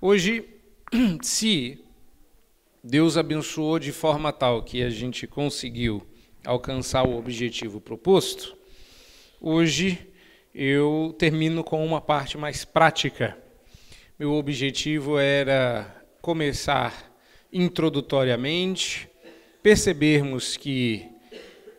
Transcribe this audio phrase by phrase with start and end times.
[0.00, 0.44] Hoje,
[1.22, 1.84] se
[2.84, 6.06] Deus abençoou de forma tal que a gente conseguiu
[6.46, 8.56] alcançar o objetivo proposto,
[9.40, 9.98] hoje
[10.54, 13.36] eu termino com uma parte mais prática.
[14.16, 17.12] Meu objetivo era começar
[17.52, 19.08] introdutoriamente,
[19.64, 21.08] percebermos que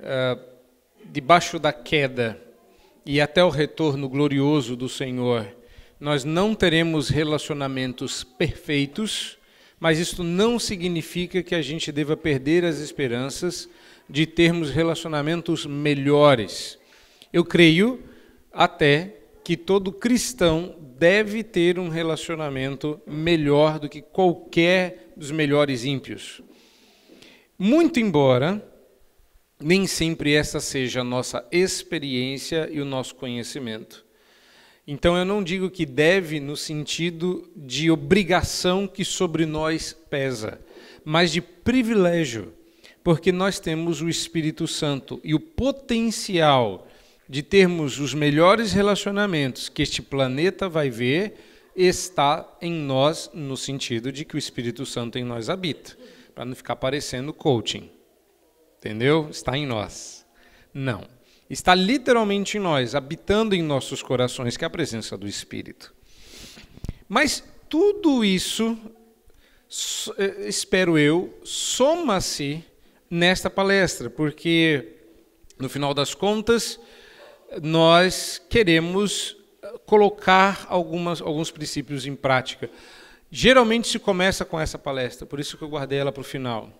[0.01, 0.37] uh,
[1.05, 2.37] debaixo da queda
[3.05, 5.58] e até o retorno glorioso do Senhor,
[5.99, 9.37] nós não teremos relacionamentos perfeitos,
[9.79, 13.69] mas isto não significa que a gente deva perder as esperanças
[14.09, 16.79] de termos relacionamentos melhores.
[17.31, 18.01] Eu creio
[18.51, 26.41] até que todo cristão deve ter um relacionamento melhor do que qualquer dos melhores ímpios.
[27.57, 28.65] Muito embora
[29.61, 34.08] nem sempre essa seja a nossa experiência e o nosso conhecimento.
[34.91, 40.59] Então eu não digo que deve no sentido de obrigação que sobre nós pesa,
[41.05, 42.51] mas de privilégio,
[43.03, 46.87] porque nós temos o Espírito Santo e o potencial
[47.29, 51.35] de termos os melhores relacionamentos que este planeta vai ver
[51.75, 55.95] está em nós no sentido de que o Espírito Santo em nós habita,
[56.33, 57.91] para não ficar parecendo coaching.
[58.79, 59.27] Entendeu?
[59.29, 60.25] Está em nós.
[60.73, 61.18] Não.
[61.49, 65.91] Está literalmente em nós, habitando em nossos corações, que é a presença do Espírito.
[67.07, 68.77] Mas tudo isso,
[70.19, 72.63] eh, espero eu, soma-se
[73.09, 74.93] nesta palestra, porque,
[75.57, 76.79] no final das contas,
[77.63, 79.35] nós queremos
[79.87, 82.69] colocar algumas, alguns princípios em prática.
[83.31, 86.71] Geralmente se começa com essa palestra, por isso que eu guardei ela para o final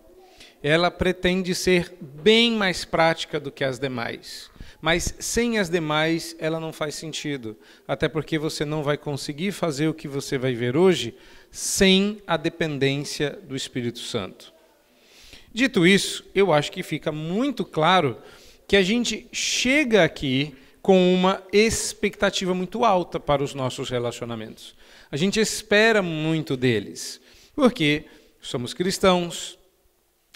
[0.61, 4.49] ela pretende ser bem mais prática do que as demais.
[4.81, 7.57] Mas sem as demais, ela não faz sentido.
[7.87, 11.15] Até porque você não vai conseguir fazer o que você vai ver hoje
[11.51, 14.53] sem a dependência do Espírito Santo.
[15.53, 18.17] Dito isso, eu acho que fica muito claro
[18.67, 24.75] que a gente chega aqui com uma expectativa muito alta para os nossos relacionamentos.
[25.11, 27.19] A gente espera muito deles,
[27.55, 28.05] porque
[28.39, 29.59] somos cristãos,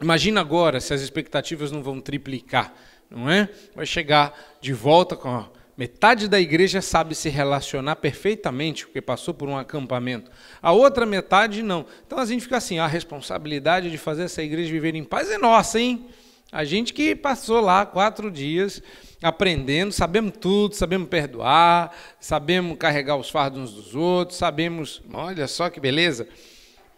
[0.02, 2.74] Imagina agora se as expectativas não vão triplicar,
[3.14, 3.48] não é?
[3.76, 9.34] Vai chegar de volta com a metade da igreja sabe se relacionar perfeitamente, porque passou
[9.34, 10.32] por um acampamento.
[10.62, 11.86] A outra metade não.
[12.06, 15.38] Então a gente fica assim, a responsabilidade de fazer essa igreja viver em paz é
[15.38, 16.08] nossa, hein?
[16.52, 18.82] A gente que passou lá quatro dias
[19.22, 25.70] aprendendo, sabemos tudo, sabemos perdoar, sabemos carregar os fardos uns dos outros, sabemos, olha só
[25.70, 26.28] que beleza.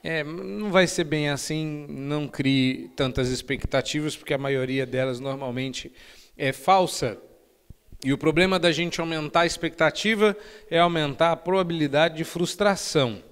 [0.07, 5.91] É, não vai ser bem assim, não crie tantas expectativas, porque a maioria delas normalmente
[6.37, 7.17] é falsa.
[8.03, 10.37] E o problema da gente aumentar a expectativa
[10.69, 13.23] é aumentar a probabilidade de frustração.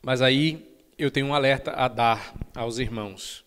[0.00, 0.64] Mas aí
[0.96, 3.41] eu tenho um alerta a dar aos irmãos.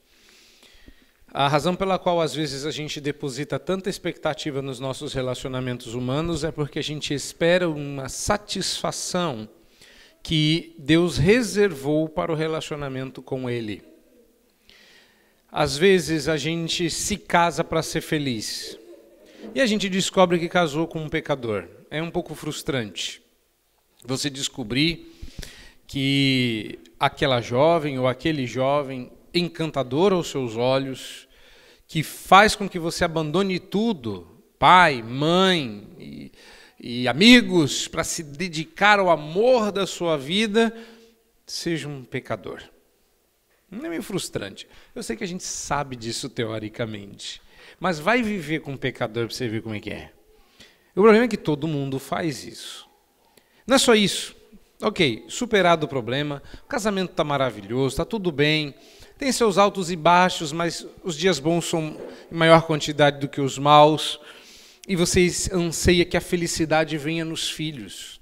[1.38, 6.46] A razão pela qual às vezes a gente deposita tanta expectativa nos nossos relacionamentos humanos
[6.46, 9.46] é porque a gente espera uma satisfação
[10.24, 13.84] que Deus reservou para o relacionamento com Ele.
[15.52, 18.80] Às vezes a gente se casa para ser feliz
[19.54, 21.68] e a gente descobre que casou com um pecador.
[21.92, 23.22] É um pouco frustrante.
[24.06, 25.14] Você descobrir
[25.86, 31.25] que aquela jovem ou aquele jovem encantador aos seus olhos,
[31.96, 34.28] que faz com que você abandone tudo,
[34.60, 36.32] pai, mãe e,
[36.78, 40.76] e amigos, para se dedicar ao amor da sua vida,
[41.48, 42.62] seja um pecador.
[43.72, 44.68] Não é meio frustrante.
[44.94, 47.42] Eu sei que a gente sabe disso teoricamente,
[47.80, 50.12] mas vai viver com um pecador para você ver como é que é.
[50.94, 52.90] O problema é que todo mundo faz isso.
[53.66, 54.36] Não é só isso.
[54.82, 58.76] Ok, superado o problema, o casamento está maravilhoso, está tudo bem,
[59.18, 61.98] tem seus altos e baixos, mas os dias bons são
[62.32, 64.20] em maior quantidade do que os maus.
[64.88, 68.20] E vocês anseiam que a felicidade venha nos filhos.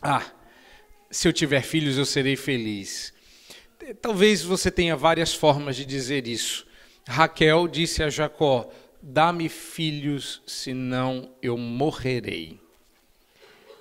[0.00, 0.24] Ah,
[1.10, 3.12] se eu tiver filhos, eu serei feliz.
[4.00, 6.66] Talvez você tenha várias formas de dizer isso.
[7.06, 8.70] Raquel disse a Jacó:
[9.02, 12.60] Dá-me filhos, senão eu morrerei.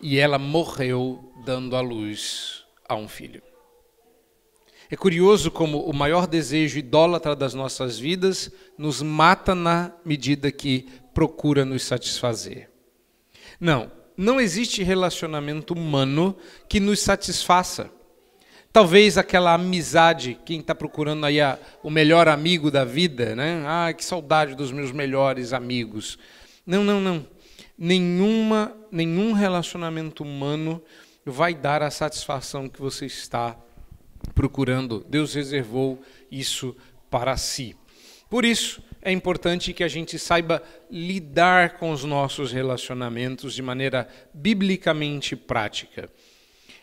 [0.01, 3.43] E ela morreu dando à luz a um filho.
[4.91, 10.85] É curioso como o maior desejo idólatra das nossas vidas nos mata na medida que
[11.13, 12.69] procura nos satisfazer.
[13.57, 16.35] Não, não existe relacionamento humano
[16.67, 17.89] que nos satisfaça.
[18.73, 23.63] Talvez aquela amizade, quem está procurando aí a, o melhor amigo da vida, né?
[23.65, 26.19] Ah, que saudade dos meus melhores amigos.
[26.65, 27.25] Não, não, não.
[27.77, 30.83] nenhuma, nenhum relacionamento humano
[31.25, 33.57] vai dar a satisfação que você está.
[35.07, 36.01] Deus reservou
[36.31, 36.75] isso
[37.09, 37.75] para si.
[38.29, 44.07] Por isso, é importante que a gente saiba lidar com os nossos relacionamentos de maneira
[44.33, 46.09] biblicamente prática.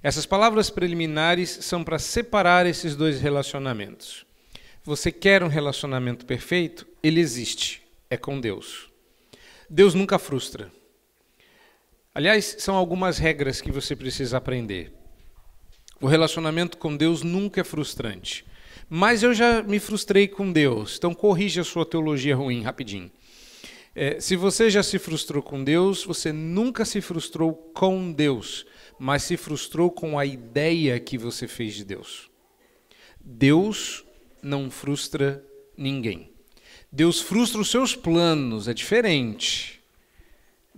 [0.03, 4.27] Essas palavras preliminares são para separar esses dois relacionamentos.
[4.85, 6.87] Você quer um relacionamento perfeito?
[7.03, 8.91] Ele existe, é com Deus.
[9.69, 10.71] Deus nunca frustra.
[12.15, 14.93] Aliás, são algumas regras que você precisa aprender.
[16.01, 18.45] O relacionamento com Deus nunca é frustrante.
[18.89, 23.11] Mas eu já me frustrei com Deus, então corrija a sua teologia ruim rapidinho.
[23.95, 28.65] É, se você já se frustrou com Deus, você nunca se frustrou com Deus,
[28.99, 32.31] mas se frustrou com a ideia que você fez de Deus.
[33.21, 34.05] Deus
[34.41, 35.45] não frustra
[35.77, 36.31] ninguém.
[36.91, 39.78] Deus frustra os seus planos, é diferente.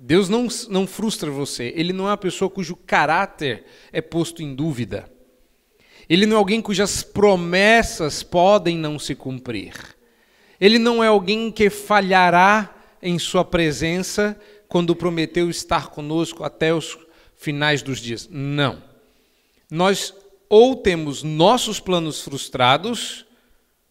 [0.02, 1.74] Deus não, não frustra você.
[1.76, 5.12] Ele não é uma pessoa cujo caráter é posto em dúvida.
[6.08, 9.74] Ele não é alguém cujas promessas podem não se cumprir.
[10.58, 16.96] Ele não é alguém que falhará em sua presença quando prometeu estar conosco até os
[17.36, 18.26] finais dos dias.
[18.30, 18.82] Não.
[19.70, 20.14] Nós
[20.48, 23.26] ou temos nossos planos frustrados,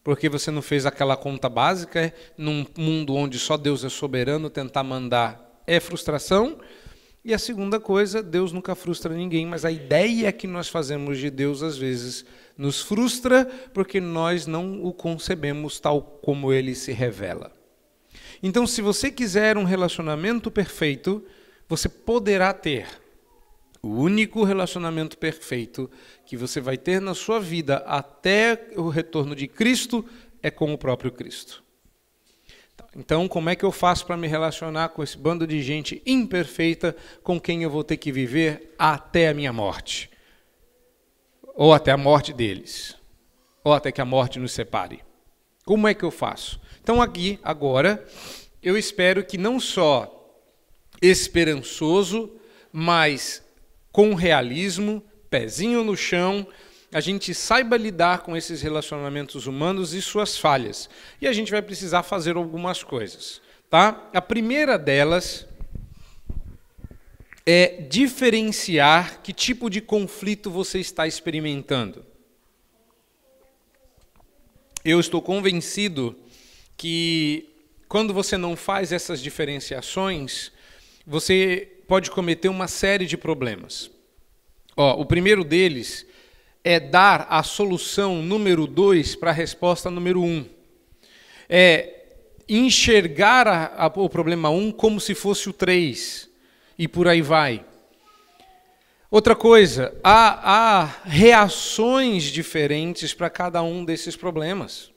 [0.02, 4.82] porque você não fez aquela conta básica, num mundo onde só Deus é soberano, tentar
[4.82, 6.58] mandar é frustração,
[7.24, 11.30] e a segunda coisa, Deus nunca frustra ninguém, mas a ideia que nós fazemos de
[11.30, 12.24] Deus às vezes
[12.58, 17.52] nos frustra porque nós não o concebemos tal como ele se revela.
[18.42, 21.22] Então, se você quiser um relacionamento perfeito,
[21.68, 22.88] você poderá ter
[23.80, 25.88] o único relacionamento perfeito
[26.26, 30.04] que você vai ter na sua vida até o retorno de Cristo
[30.42, 31.62] é com o próprio Cristo.
[32.96, 36.96] Então, como é que eu faço para me relacionar com esse bando de gente imperfeita
[37.22, 40.10] com quem eu vou ter que viver até a minha morte?
[41.54, 42.96] Ou até a morte deles?
[43.62, 45.02] Ou até que a morte nos separe?
[45.64, 46.60] Como é que eu faço?
[46.82, 48.04] Então, aqui, agora,
[48.62, 50.16] eu espero que não só
[51.00, 52.32] esperançoso,
[52.72, 53.42] mas
[53.92, 56.46] com realismo, pezinho no chão,
[56.92, 60.90] a gente saiba lidar com esses relacionamentos humanos e suas falhas.
[61.20, 63.40] E a gente vai precisar fazer algumas coisas.
[63.68, 64.10] Tá?
[64.12, 65.46] A primeira delas
[67.46, 72.04] é diferenciar que tipo de conflito você está experimentando.
[74.84, 76.16] Eu estou convencido
[76.76, 77.48] que
[77.88, 80.50] quando você não faz essas diferenciações,
[81.06, 83.90] você pode cometer uma série de problemas.
[84.76, 86.06] Ó, o primeiro deles
[86.62, 90.44] é dar a solução número dois para a resposta número um.
[91.48, 91.96] É
[92.48, 96.28] enxergar a, a, o problema um como se fosse o três
[96.78, 97.64] e por aí vai.
[99.10, 104.90] Outra coisa, há, há reações diferentes para cada um desses problemas.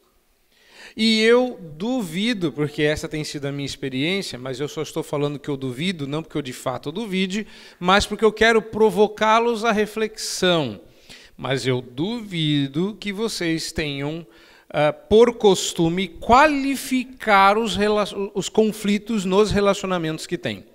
[0.96, 5.40] E eu duvido, porque essa tem sido a minha experiência, mas eu só estou falando
[5.40, 7.48] que eu duvido, não porque eu de fato duvide,
[7.80, 10.80] mas porque eu quero provocá-los à reflexão
[11.38, 14.26] mas eu duvido que vocês tenham,
[14.70, 17.78] uh, por costume, qualificar os,
[18.34, 20.66] os conflitos nos relacionamentos que têm.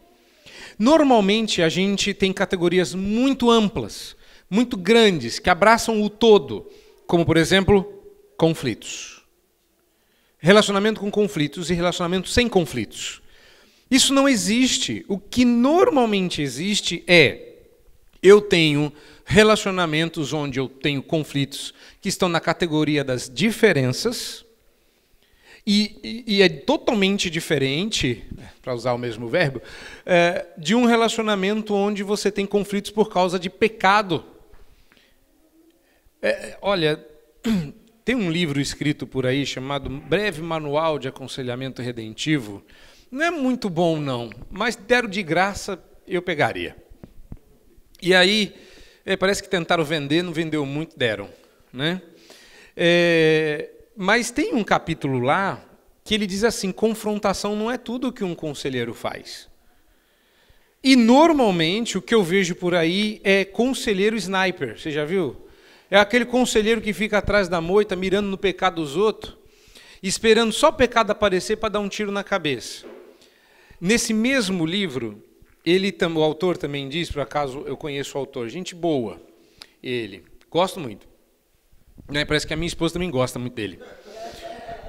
[0.79, 4.17] Normalmente, a gente tem categorias muito amplas,
[4.49, 6.71] muito grandes, que abraçam o todo,
[7.07, 7.85] como, por exemplo,
[8.37, 9.23] conflitos.
[10.39, 13.21] Relacionamento com conflitos e relacionamento sem conflitos.
[13.91, 15.05] Isso não existe.
[15.09, 17.49] O que normalmente existe é
[18.23, 18.93] eu tenho
[19.29, 24.45] relacionamentos onde eu tenho conflitos que estão na categoria das diferenças,
[25.67, 28.25] e, e, é totalmente diferente,
[28.63, 29.61] para usar o mesmo verbo,
[30.07, 34.25] é, de um relacionamento onde você tem conflitos por causa de pecado.
[36.23, 37.05] É, olha,
[38.03, 42.65] tem um livro escrito por aí chamado Breve Manual de Aconselhamento Redentivo.
[43.11, 46.75] Não é muito bom, não, mas deram de graça, eu pegaria.
[48.01, 48.55] E aí,
[49.09, 51.31] é, parece que tentaram vender, não vendeu muito, deram.
[51.73, 52.03] Né?
[52.77, 55.65] É, mas tem um capítulo lá
[56.05, 59.49] que ele diz assim: confrontação não é tudo que um conselheiro faz.
[60.85, 64.79] E normalmente o que eu vejo por aí é conselheiro sniper.
[64.79, 65.49] Você já viu?
[65.91, 69.39] É aquele conselheiro que fica atrás da moita, mirando no pecado dos outros,
[70.03, 72.85] esperando só o pecado aparecer para dar um tiro na cabeça.
[73.81, 75.23] Nesse mesmo livro,
[75.71, 79.21] ele, o autor também diz, por acaso eu conheço o autor, gente boa,
[79.83, 81.07] ele, gosto muito.
[82.09, 83.79] Né, parece que a minha esposa também gosta muito dele.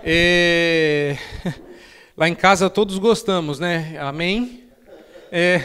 [0.03, 1.17] É...
[2.15, 3.97] Lá em casa todos gostamos, né?
[3.99, 4.69] Amém?
[5.31, 5.59] É,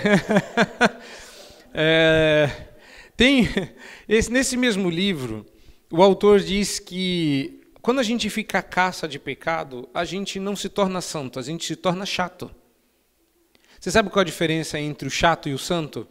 [1.75, 2.50] é,
[3.16, 3.49] tem
[4.09, 5.47] esse, nesse mesmo livro,
[5.90, 10.54] o autor diz que quando a gente fica à caça de pecado, a gente não
[10.54, 12.50] se torna santo, a gente se torna chato.
[13.84, 16.08] Você sabe qual a diferença entre o chato e o santo?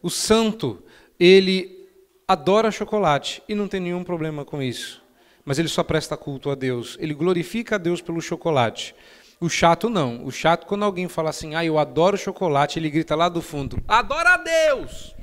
[0.00, 0.80] O santo,
[1.18, 1.88] ele
[2.28, 5.02] adora chocolate e não tem nenhum problema com isso.
[5.44, 6.96] Mas ele só presta culto a Deus.
[7.00, 8.94] Ele glorifica a Deus pelo chocolate.
[9.40, 10.24] O chato não.
[10.24, 13.82] O chato, quando alguém fala assim, ah, eu adoro chocolate, ele grita lá do fundo,
[13.88, 15.16] adora a Deus!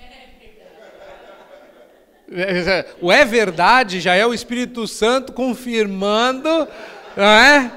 [3.01, 6.67] O é verdade já é o Espírito Santo confirmando,
[7.15, 7.71] não é?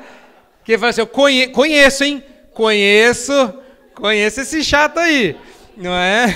[0.64, 2.23] Que fala assim, eu conhe conheço, hein?
[2.52, 3.62] Conheço,
[4.02, 5.37] conheço esse chato aí,
[5.76, 6.26] não é?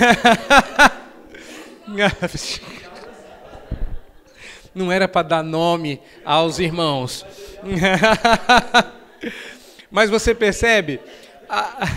[4.73, 7.25] Não era para dar nome aos irmãos.
[9.89, 10.99] Mas você percebe?
[11.49, 11.87] A...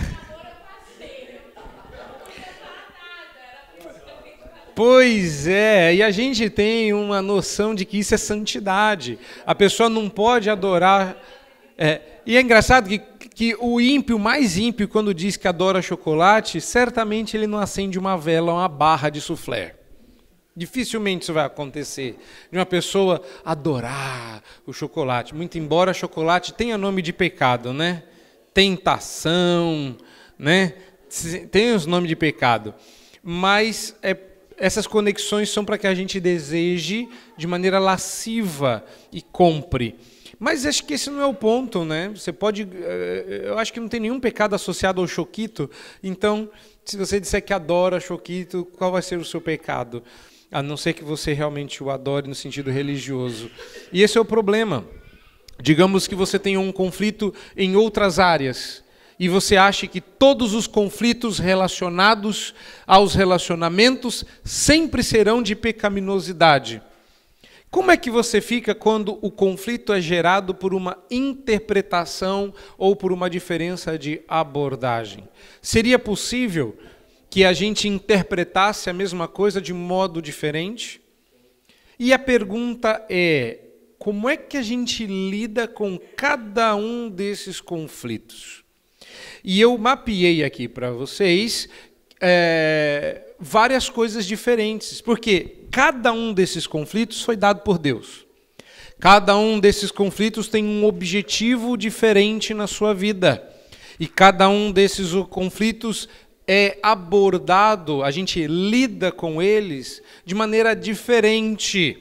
[4.73, 9.19] Pois é, e a gente tem uma noção de que isso é santidade.
[9.45, 11.15] A pessoa não pode adorar.
[11.77, 16.61] É, e é engraçado que, que o ímpio, mais ímpio, quando diz que adora chocolate,
[16.61, 19.75] certamente ele não acende uma vela, uma barra de soufflé.
[20.55, 22.17] Dificilmente isso vai acontecer.
[22.51, 25.33] De uma pessoa adorar o chocolate.
[25.33, 28.03] Muito embora chocolate tenha nome de pecado, né?
[28.53, 29.95] Tentação,
[30.37, 30.73] né?
[31.49, 32.75] Tem os nomes de pecado.
[33.23, 34.15] Mas é,
[34.57, 39.97] essas conexões são para que a gente deseje de maneira lasciva e compre.
[40.43, 42.09] Mas acho que esse não é o ponto, né?
[42.15, 42.67] Você pode.
[42.73, 45.69] Eh, eu acho que não tem nenhum pecado associado ao choquito.
[46.01, 46.49] Então,
[46.83, 50.01] se você disser que adora choquito, qual vai ser o seu pecado?
[50.51, 53.49] a não ser que você realmente o adore no sentido religioso.
[53.93, 54.83] E esse é o problema.
[55.61, 58.83] Digamos que você tenha um conflito em outras áreas
[59.17, 62.53] e você acha que todos os conflitos relacionados
[62.85, 66.81] aos relacionamentos sempre serão de pecaminosidade.
[67.71, 73.13] Como é que você fica quando o conflito é gerado por uma interpretação ou por
[73.13, 75.25] uma diferença de abordagem?
[75.61, 76.77] Seria possível
[77.29, 80.99] que a gente interpretasse a mesma coisa de modo diferente?
[81.97, 83.59] E a pergunta é:
[83.97, 88.65] como é que a gente lida com cada um desses conflitos?
[89.45, 91.69] E eu mapeei aqui para vocês
[92.19, 98.25] é, várias coisas diferentes, porque cada um desses conflitos foi dado por Deus.
[98.99, 103.41] Cada um desses conflitos tem um objetivo diferente na sua vida.
[103.99, 106.07] E cada um desses conflitos
[106.47, 111.97] é abordado, a gente lida com eles de maneira diferente.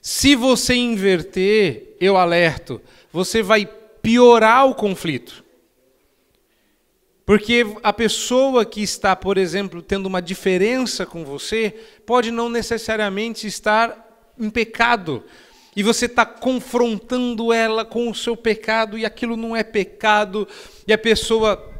[0.00, 2.80] Se você inverter, eu alerto,
[3.12, 3.68] você vai
[4.00, 5.43] piorar o conflito.
[7.26, 13.46] Porque a pessoa que está, por exemplo, tendo uma diferença com você, pode não necessariamente
[13.46, 15.24] estar em pecado.
[15.74, 20.46] E você está confrontando ela com o seu pecado, e aquilo não é pecado,
[20.86, 21.72] e a pessoa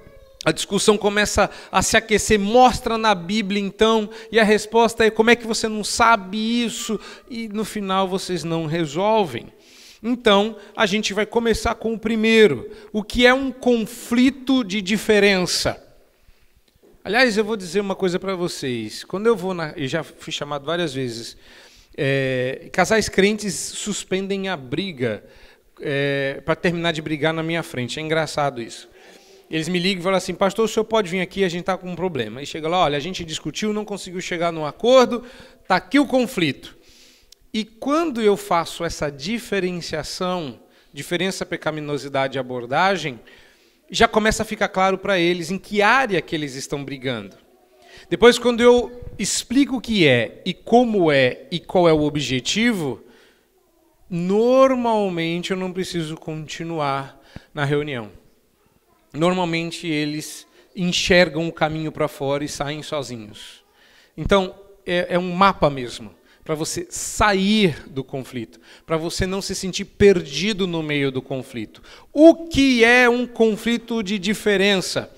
[0.45, 5.31] a discussão começa a se aquecer, mostra na Bíblia então, e a resposta é: como
[5.31, 7.01] é que você não sabe isso?
[7.31, 9.47] E no final vocês não resolvem.
[10.07, 15.83] Então, a gente vai começar com o primeiro, o que é um conflito de diferença.
[17.03, 19.03] Aliás, eu vou dizer uma coisa para vocês.
[19.03, 19.73] Quando eu vou na.
[19.75, 21.39] E já fui chamado várias vezes.
[21.97, 25.25] É, casais crentes suspendem a briga
[25.81, 27.99] é, para terminar de brigar na minha frente.
[27.99, 28.91] É engraçado isso.
[29.51, 31.79] Eles me ligam e falam assim, pastor, o senhor pode vir aqui, a gente está
[31.79, 32.43] com um problema.
[32.43, 35.25] E chega lá, olha, a gente discutiu, não conseguiu chegar num acordo,
[35.63, 36.77] está aqui o conflito.
[37.55, 40.61] E quando eu faço essa diferenciação,
[40.93, 43.21] diferença pecaminosidade e abordagem,
[43.89, 47.37] já começa a ficar claro para eles em que área que eles estão brigando.
[48.11, 53.05] Depois, quando eu explico o que é e como é e qual é o objetivo,
[54.11, 57.19] normalmente eu não preciso continuar
[57.55, 58.11] na reunião
[59.15, 63.65] normalmente eles enxergam o caminho para fora e saem sozinhos.
[64.17, 69.55] Então, é, é um mapa mesmo para você sair do conflito, para você não se
[69.55, 71.83] sentir perdido no meio do conflito.
[72.13, 75.11] O que é um conflito de diferença?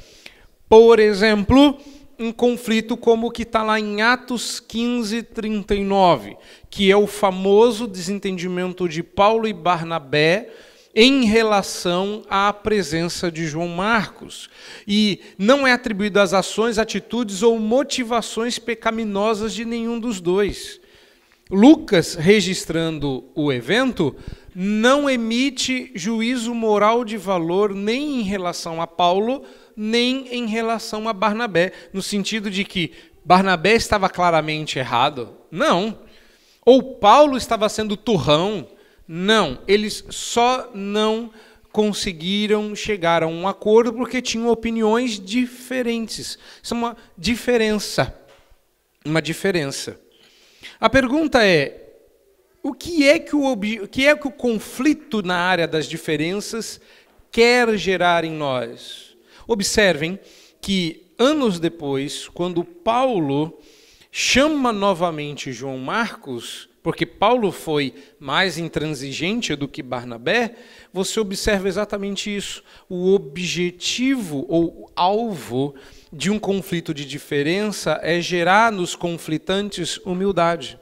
[0.68, 1.78] Por exemplo,
[2.18, 6.36] um conflito como o que está lá em Atos 15, 39,
[6.70, 10.48] que é o famoso desentendimento de Paulo e Barnabé
[10.94, 14.48] em relação à presença de João Marcos.
[14.88, 20.80] E não é atribuído às ações, atitudes ou motivações pecaminosas de nenhum dos dois.
[21.50, 24.16] Lucas, registrando o evento,
[24.54, 29.44] não emite juízo moral de valor nem em relação a Paulo,
[29.76, 32.92] nem em relação a Barnabé, no sentido de que
[33.24, 35.36] Barnabé estava claramente errado?
[35.50, 35.98] Não.
[36.64, 38.66] Ou Paulo estava sendo turrão?
[39.06, 39.60] Não.
[39.68, 41.30] Eles só não
[41.70, 46.38] conseguiram chegar a um acordo porque tinham opiniões diferentes.
[46.62, 48.18] Isso é uma diferença.
[49.04, 50.00] Uma diferença.
[50.80, 51.86] A pergunta é:
[52.62, 56.80] o que é que o, o que é que o conflito na área das diferenças
[57.30, 59.16] quer gerar em nós?
[59.46, 60.18] Observem
[60.60, 63.58] que anos depois, quando Paulo
[64.10, 70.54] chama novamente João Marcos, porque Paulo foi mais intransigente do que Barnabé,
[70.92, 72.62] você observa exatamente isso.
[72.88, 75.74] O objetivo ou alvo
[76.16, 80.80] de um conflito de diferença é gerar nos conflitantes humildade.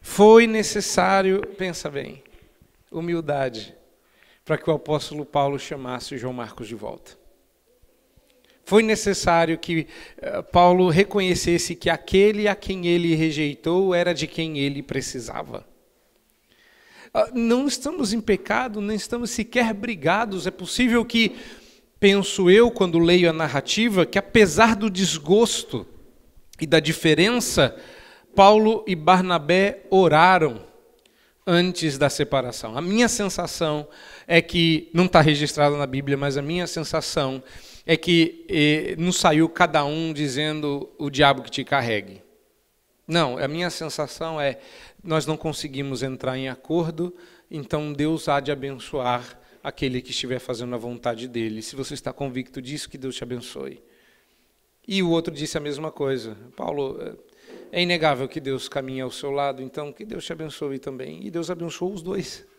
[0.00, 2.22] Foi necessário, pensa bem,
[2.92, 3.74] humildade,
[4.44, 7.18] para que o apóstolo Paulo chamasse João Marcos de volta.
[8.64, 14.58] Foi necessário que uh, Paulo reconhecesse que aquele a quem ele rejeitou era de quem
[14.58, 15.66] ele precisava.
[17.12, 20.46] Uh, não estamos em pecado, nem estamos sequer brigados.
[20.46, 21.36] É possível que,
[22.04, 25.86] penso eu, quando leio a narrativa, que apesar do desgosto
[26.60, 27.74] e da diferença,
[28.36, 30.66] Paulo e Barnabé oraram
[31.46, 32.76] antes da separação.
[32.76, 33.88] A minha sensação
[34.26, 37.42] é que, não está registrado na Bíblia, mas a minha sensação
[37.86, 42.20] é que eh, não saiu cada um dizendo o diabo que te carregue.
[43.08, 44.58] Não, a minha sensação é
[45.02, 47.16] nós não conseguimos entrar em acordo,
[47.50, 51.62] então Deus há de abençoar aquele que estiver fazendo a vontade dele.
[51.62, 53.82] Se você está convicto disso, que Deus te abençoe.
[54.86, 56.36] E o outro disse a mesma coisa.
[56.54, 57.00] Paulo,
[57.72, 61.26] é inegável que Deus caminha ao seu lado, então que Deus te abençoe também.
[61.26, 62.44] E Deus abençoou os dois.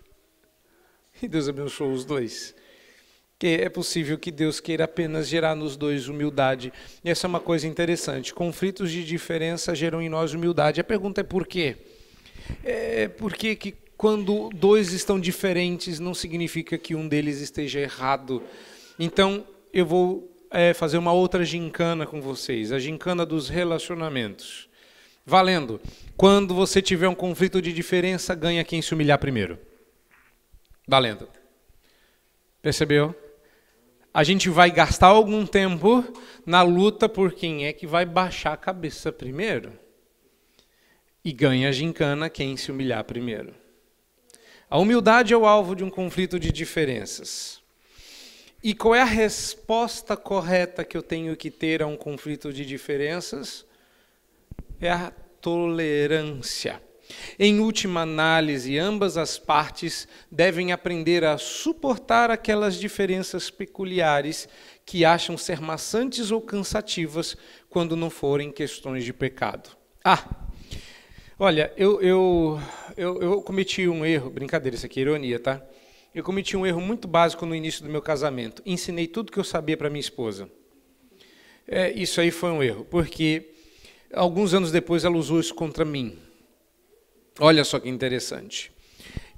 [1.24, 2.54] E Deus abençoou os dois
[3.38, 6.72] que é possível que Deus queira apenas gerar nos dois humildade.
[7.04, 8.34] E essa é uma coisa interessante.
[8.34, 10.80] Conflitos de diferença geram em nós humildade.
[10.80, 11.76] A pergunta é por quê?
[12.64, 18.44] É porque que quando dois estão diferentes não significa que um deles esteja errado.
[19.00, 24.70] Então eu vou é, fazer uma outra gincana com vocês, a gincana dos relacionamentos.
[25.26, 25.82] Valendo.
[26.16, 29.58] Quando você tiver um conflito de diferença, ganha quem se humilhar primeiro.
[30.88, 31.28] Valendo.
[32.62, 33.16] Percebeu?
[34.16, 36.02] a gente vai gastar algum tempo
[36.46, 39.74] na luta por quem é que vai baixar a cabeça primeiro.
[41.22, 43.54] E ganha a gincana quem se humilhar primeiro.
[44.70, 47.62] A humildade é o alvo de um conflito de diferenças.
[48.64, 52.66] E qual é a resposta correta que eu tenho que ter a um conflito de
[52.66, 53.64] diferenças?
[54.82, 56.82] É a tolerância.
[57.38, 64.50] Em última análise, ambas as partes devem aprender a suportar aquelas diferenças peculiares
[64.84, 67.38] que acham ser maçantes ou cansativas
[67.70, 69.70] quando não forem questões de pecado.
[70.04, 70.45] Ah,
[71.40, 72.60] olha, eu, eu,
[72.96, 75.62] eu, eu cometi um erro, brincadeira, isso aqui é ironia, tá?
[76.14, 78.62] Eu cometi um erro muito básico no início do meu casamento.
[78.66, 80.50] Ensinei tudo que eu sabia para minha esposa.
[81.68, 83.52] É, isso aí foi um erro, porque
[84.14, 86.18] alguns anos depois ela usou isso contra mim.
[87.40, 88.72] Olha só que interessante.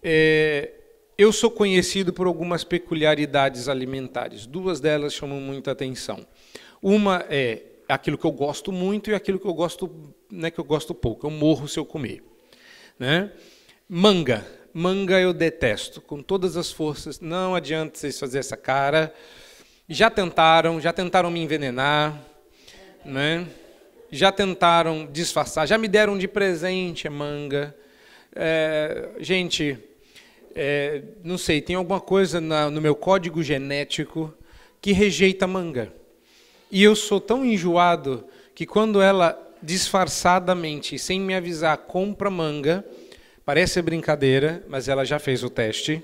[0.04, 0.72] É,
[1.18, 4.46] eu sou conhecido por algumas peculiaridades alimentares.
[4.46, 6.28] Duas delas chamam muita atenção.
[6.80, 10.63] Uma é aquilo que eu gosto muito e aquilo que eu gosto, né, que eu
[10.63, 11.28] gosto pouco.
[11.28, 12.24] Eu morro se eu comer.
[13.00, 13.32] Né?
[13.88, 14.46] Manga.
[14.74, 17.20] Manga eu detesto com todas as forças.
[17.20, 19.13] Não adianta vocês fazer essa cara.
[19.90, 22.22] Já tentaram, já tentaram me envenenar,
[23.06, 23.48] né?
[24.12, 27.76] Já tentaram disfarçar, já me deram de presente a manga.
[28.36, 29.78] É, gente,
[30.54, 34.34] é, não sei, tem alguma coisa na, no meu código genético
[34.82, 35.94] que rejeita manga.
[36.70, 42.86] E eu sou tão enjoado que quando ela disfarçadamente, sem me avisar, compra manga,
[43.46, 46.04] parece brincadeira, mas ela já fez o teste.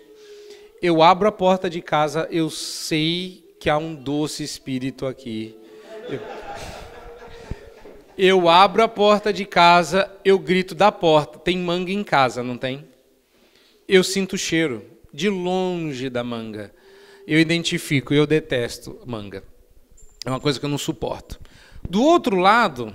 [0.82, 5.56] Eu abro a porta de casa, eu sei que há um doce espírito aqui.
[6.10, 6.20] Eu...
[8.16, 12.58] Eu abro a porta de casa, eu grito da porta: tem manga em casa, não
[12.58, 12.86] tem?
[13.88, 16.72] Eu sinto o cheiro de longe da manga.
[17.26, 19.44] Eu identifico, eu detesto manga.
[20.26, 21.40] É uma coisa que eu não suporto.
[21.90, 22.94] Do outro lado,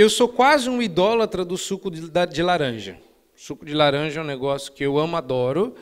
[0.00, 2.98] eu sou quase um idólatra do suco de, de laranja.
[3.36, 5.74] suco de laranja é um negócio que eu amo, adoro.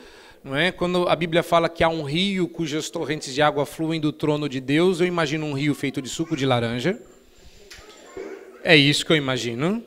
[0.43, 0.71] Não é?
[0.71, 4.49] Quando a Bíblia fala que há um rio cujas torrentes de água fluem do trono
[4.49, 6.99] de Deus, eu imagino um rio feito de suco de laranja.
[8.63, 9.83] É isso que eu imagino.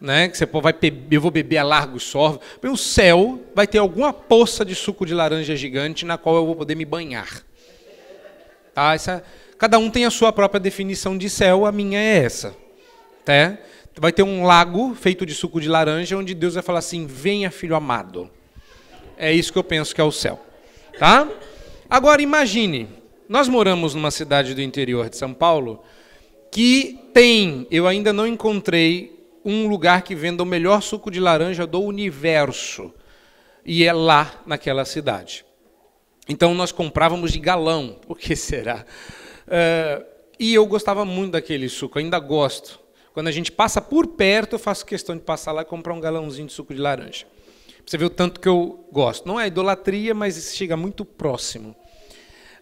[0.00, 0.28] né?
[0.28, 2.40] Que você vai beber, eu vou beber a largo sorvo.
[2.64, 6.56] O céu vai ter alguma poça de suco de laranja gigante na qual eu vou
[6.56, 7.42] poder me banhar.
[8.74, 8.94] Tá?
[8.94, 9.22] Essa,
[9.56, 12.56] cada um tem a sua própria definição de céu, a minha é essa.
[13.24, 13.58] Tá?
[13.96, 17.50] Vai ter um lago feito de suco de laranja, onde Deus vai falar assim: venha,
[17.50, 18.30] filho amado.
[19.16, 20.40] É isso que eu penso que é o céu.
[20.98, 21.28] Tá?
[21.88, 22.88] Agora imagine,
[23.28, 25.82] nós moramos numa cidade do interior de São Paulo
[26.50, 31.66] que tem, eu ainda não encontrei um lugar que venda o melhor suco de laranja
[31.66, 32.92] do universo.
[33.64, 35.44] E é lá naquela cidade.
[36.28, 38.84] Então nós comprávamos de galão, por que será?
[39.46, 40.04] Uh,
[40.38, 42.81] e eu gostava muito daquele suco, ainda gosto.
[43.12, 46.00] Quando a gente passa por perto, eu faço questão de passar lá e comprar um
[46.00, 47.26] galãozinho de suco de laranja.
[47.84, 49.26] Você vê o tanto que eu gosto.
[49.26, 51.76] Não é idolatria, mas chega muito próximo.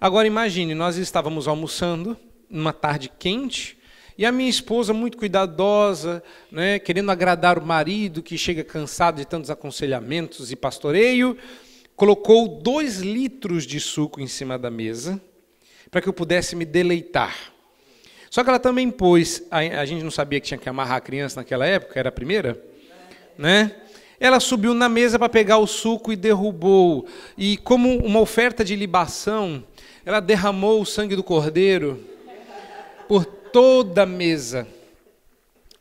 [0.00, 2.16] Agora imagine, nós estávamos almoçando
[2.48, 3.78] numa tarde quente
[4.18, 9.26] e a minha esposa muito cuidadosa, né, querendo agradar o marido que chega cansado de
[9.26, 11.36] tantos aconselhamentos e pastoreio,
[11.94, 15.20] colocou dois litros de suco em cima da mesa
[15.90, 17.52] para que eu pudesse me deleitar.
[18.30, 21.00] Só que ela também pôs, a, a gente não sabia que tinha que amarrar a
[21.00, 22.62] criança naquela época, era a primeira,
[23.36, 23.74] né?
[24.20, 27.06] Ela subiu na mesa para pegar o suco e derrubou.
[27.36, 29.64] E como uma oferta de libação,
[30.04, 32.04] ela derramou o sangue do cordeiro
[33.08, 34.68] por toda a mesa.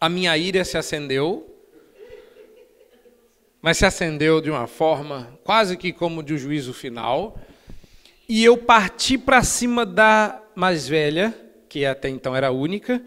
[0.01, 1.53] A minha ira se acendeu,
[3.61, 7.37] mas se acendeu de uma forma quase que como de um juízo final.
[8.27, 11.35] E eu parti para cima da mais velha,
[11.69, 13.01] que até então era única,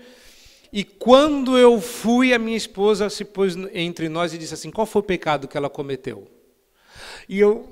[0.73, 4.87] e quando eu fui, a minha esposa se pôs entre nós e disse assim: qual
[4.87, 6.27] foi o pecado que ela cometeu?
[7.29, 7.69] E eu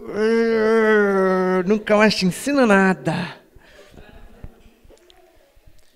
[1.67, 3.41] nunca mais te ensino nada.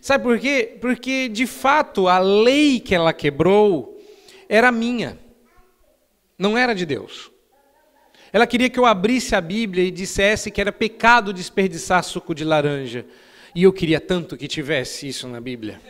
[0.00, 0.78] Sabe por quê?
[0.80, 3.98] Porque, de fato, a lei que ela quebrou
[4.48, 5.18] era minha,
[6.38, 7.30] não era de Deus.
[8.32, 12.44] Ela queria que eu abrisse a Bíblia e dissesse que era pecado desperdiçar suco de
[12.44, 13.06] laranja.
[13.54, 15.80] E eu queria tanto que tivesse isso na Bíblia.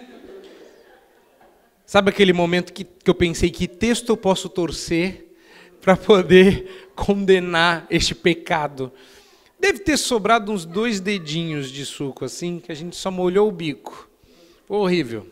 [1.86, 5.34] Sabe aquele momento que, que eu pensei que texto eu posso torcer
[5.80, 8.92] para poder condenar este pecado?
[9.58, 13.52] Deve ter sobrado uns dois dedinhos de suco assim, que a gente só molhou o
[13.52, 14.10] bico.
[14.66, 15.26] Foi horrível.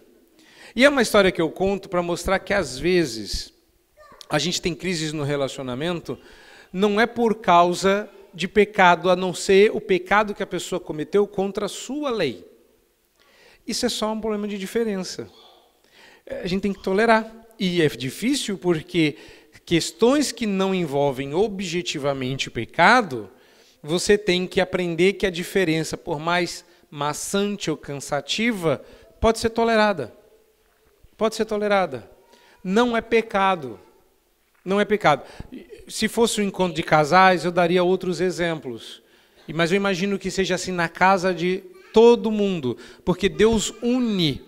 [0.75, 3.53] E é uma história que eu conto para mostrar que às vezes
[4.31, 6.19] a gente tem crises no relacionamento,
[6.73, 11.27] não é por causa de pecado, a não ser o pecado que a pessoa cometeu
[11.27, 12.47] contra a sua lei.
[13.67, 15.29] Isso é só um problema de diferença.
[16.27, 17.33] É, a gente tem que tolerar.
[17.59, 19.17] E é difícil porque
[19.65, 23.31] questões que não envolvem objetivamente o pecado,
[23.83, 28.85] você tem que aprender que a diferença, por mais maçante ou cansativa,
[29.21, 30.13] pode ser tolerada.
[31.17, 32.11] Pode ser tolerada.
[32.65, 33.79] Não é pecado.
[34.65, 35.23] Não é pecado.
[35.89, 39.03] Se fosse um encontro de casais, eu daria outros exemplos.
[39.53, 44.41] Mas eu imagino que seja assim na casa de todo mundo, porque Deus une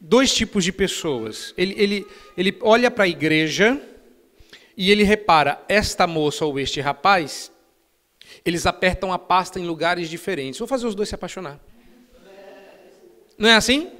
[0.00, 1.52] dois tipos de pessoas.
[1.56, 3.80] Ele, ele, ele olha para a igreja
[4.76, 7.50] e ele repara: esta moça ou este rapaz,
[8.44, 10.58] eles apertam a pasta em lugares diferentes.
[10.58, 11.60] Vou fazer os dois se apaixonar.
[13.36, 13.90] Não é assim?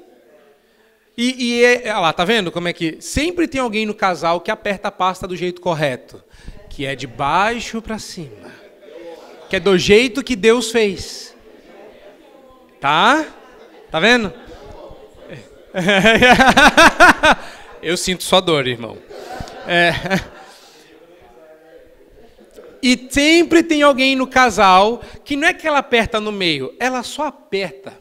[1.17, 4.51] E, e é, lá, tá vendo como é que sempre tem alguém no casal que
[4.51, 6.23] aperta a pasta do jeito correto,
[6.69, 8.53] que é de baixo para cima,
[9.49, 11.35] que é do jeito que Deus fez.
[12.79, 13.25] Tá?
[13.91, 14.31] Tá vendo?
[17.83, 18.99] Eu sinto sua dor, irmão.
[19.67, 19.93] É.
[22.83, 27.03] E sempre tem alguém no casal que não é que ela aperta no meio, ela
[27.03, 27.99] só aperta,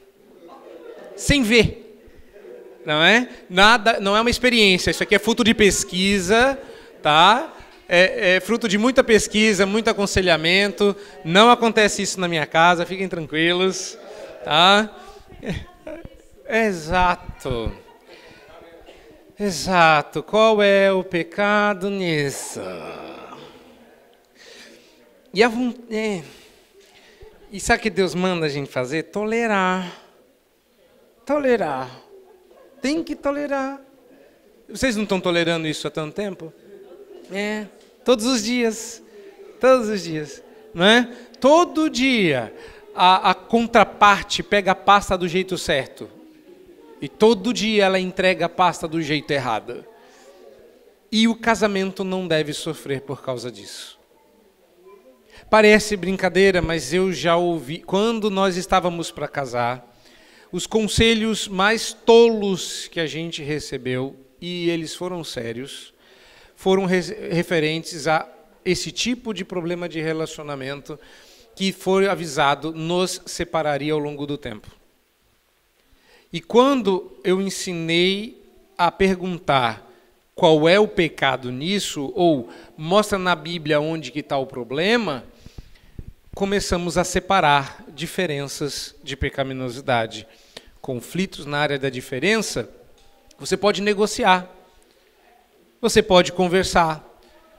[1.15, 1.84] sem ver.
[2.85, 3.27] Não é?
[3.49, 4.91] Nada, não é uma experiência.
[4.91, 6.57] Isso aqui é fruto de pesquisa,
[7.01, 7.51] tá?
[7.87, 10.95] É, é, fruto de muita pesquisa, muito aconselhamento.
[11.23, 13.97] Não acontece isso na minha casa, fiquem tranquilos,
[14.43, 14.89] tá?
[16.47, 17.71] Exato.
[19.37, 20.23] Exato.
[20.23, 22.61] Qual é o pecado nisso?
[25.33, 25.51] E, a,
[25.91, 26.23] é,
[27.51, 29.03] e sabe o que Deus manda a gente fazer?
[29.03, 29.91] Tolerar.
[31.25, 32.04] Tolerar.
[32.85, 33.81] Tem que tolerar.
[34.69, 36.53] Vocês não estão tolerando isso há tanto tempo?
[37.31, 37.65] É.
[38.03, 39.01] Todos os dias.
[39.59, 40.43] Todos os dias.
[40.71, 41.09] Não é?
[41.39, 42.53] Todo dia
[42.93, 46.07] a, a contraparte pega a pasta do jeito certo.
[47.01, 49.83] E todo dia ela entrega a pasta do jeito errado.
[51.11, 53.97] E o casamento não deve sofrer por causa disso.
[55.49, 59.94] Parece brincadeira, mas eu já ouvi, quando nós estávamos para casar,
[60.51, 65.93] os conselhos mais tolos que a gente recebeu, e eles foram sérios,
[66.55, 68.29] foram referentes a
[68.63, 70.99] esse tipo de problema de relacionamento
[71.55, 74.69] que foi avisado nos separaria ao longo do tempo.
[76.33, 78.41] E quando eu ensinei
[78.77, 79.89] a perguntar
[80.33, 85.23] qual é o pecado nisso, ou mostra na Bíblia onde que está o problema,
[86.35, 90.27] começamos a separar diferenças de pecaminosidade.
[90.81, 92.69] Conflitos na área da diferença,
[93.39, 94.45] você pode negociar,
[95.79, 97.01] você pode conversar,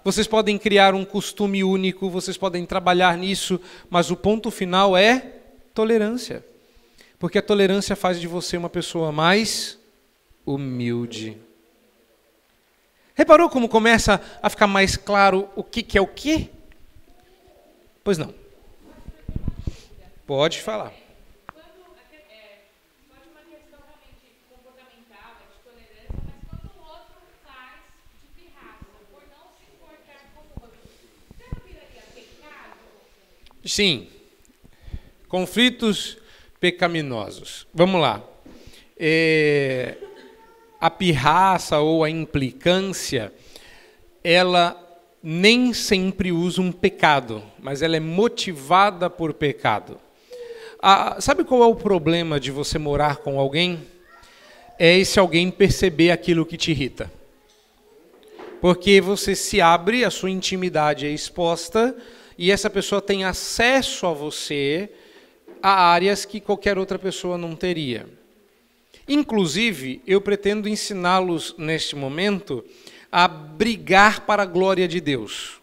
[0.05, 3.59] vocês podem criar um costume único, vocês podem trabalhar nisso,
[3.89, 5.21] mas o ponto final é
[5.73, 6.45] tolerância.
[7.19, 9.79] Porque a tolerância faz de você uma pessoa mais
[10.45, 11.39] humilde.
[13.15, 16.51] Reparou como começa a ficar mais claro o que, que é o que?
[18.05, 18.46] Pois não.
[20.27, 20.93] Pode falar.
[33.65, 34.09] Sim.
[35.29, 36.17] Conflitos
[36.59, 37.67] pecaminosos.
[37.75, 38.23] Vamos lá.
[38.99, 39.97] É,
[40.81, 43.33] a pirraça ou a implicância,
[44.25, 44.83] ela
[45.23, 50.01] nem sempre usa um pecado, mas ela é motivada por pecado.
[50.83, 53.87] Ah, sabe qual é o problema de você morar com alguém?
[54.79, 57.11] É esse alguém perceber aquilo que te irrita.
[58.61, 61.97] Porque você se abre, a sua intimidade é exposta
[62.37, 64.91] e essa pessoa tem acesso a você
[65.62, 68.07] a áreas que qualquer outra pessoa não teria.
[69.09, 72.65] Inclusive, eu pretendo ensiná-los neste momento
[73.11, 75.61] a brigar para a glória de Deus.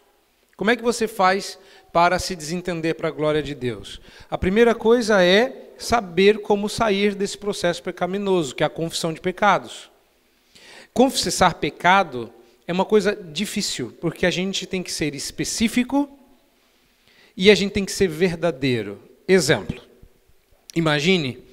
[0.56, 1.58] Como é que você faz
[1.94, 4.00] para se desentender para a glória de Deus?
[4.28, 9.20] A primeira coisa é saber como sair desse processo pecaminoso, que é a confissão de
[9.20, 9.88] pecados.
[10.92, 12.32] Confessar pecado
[12.66, 16.18] é uma coisa difícil, porque a gente tem que ser específico
[17.36, 19.00] e a gente tem que ser verdadeiro.
[19.28, 19.80] Exemplo:
[20.74, 21.44] imagine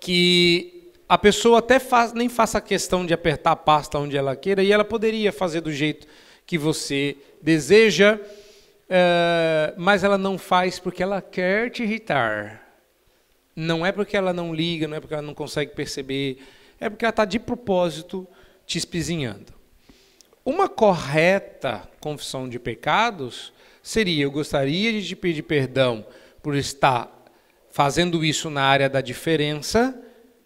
[0.00, 4.60] que a pessoa até faz, nem faça questão de apertar a pasta onde ela queira
[4.60, 6.04] e ela poderia fazer do jeito
[6.44, 8.18] que você deseja,
[8.88, 12.64] é, mas ela não faz porque ela quer te irritar.
[13.54, 16.38] Não é porque ela não liga, não é porque ela não consegue perceber,
[16.80, 18.26] é porque ela está de propósito
[18.64, 19.52] te espizinhando.
[20.44, 26.06] Uma correta confissão de pecados seria: eu gostaria de te pedir perdão
[26.42, 27.12] por estar
[27.70, 30.00] fazendo isso na área da diferença,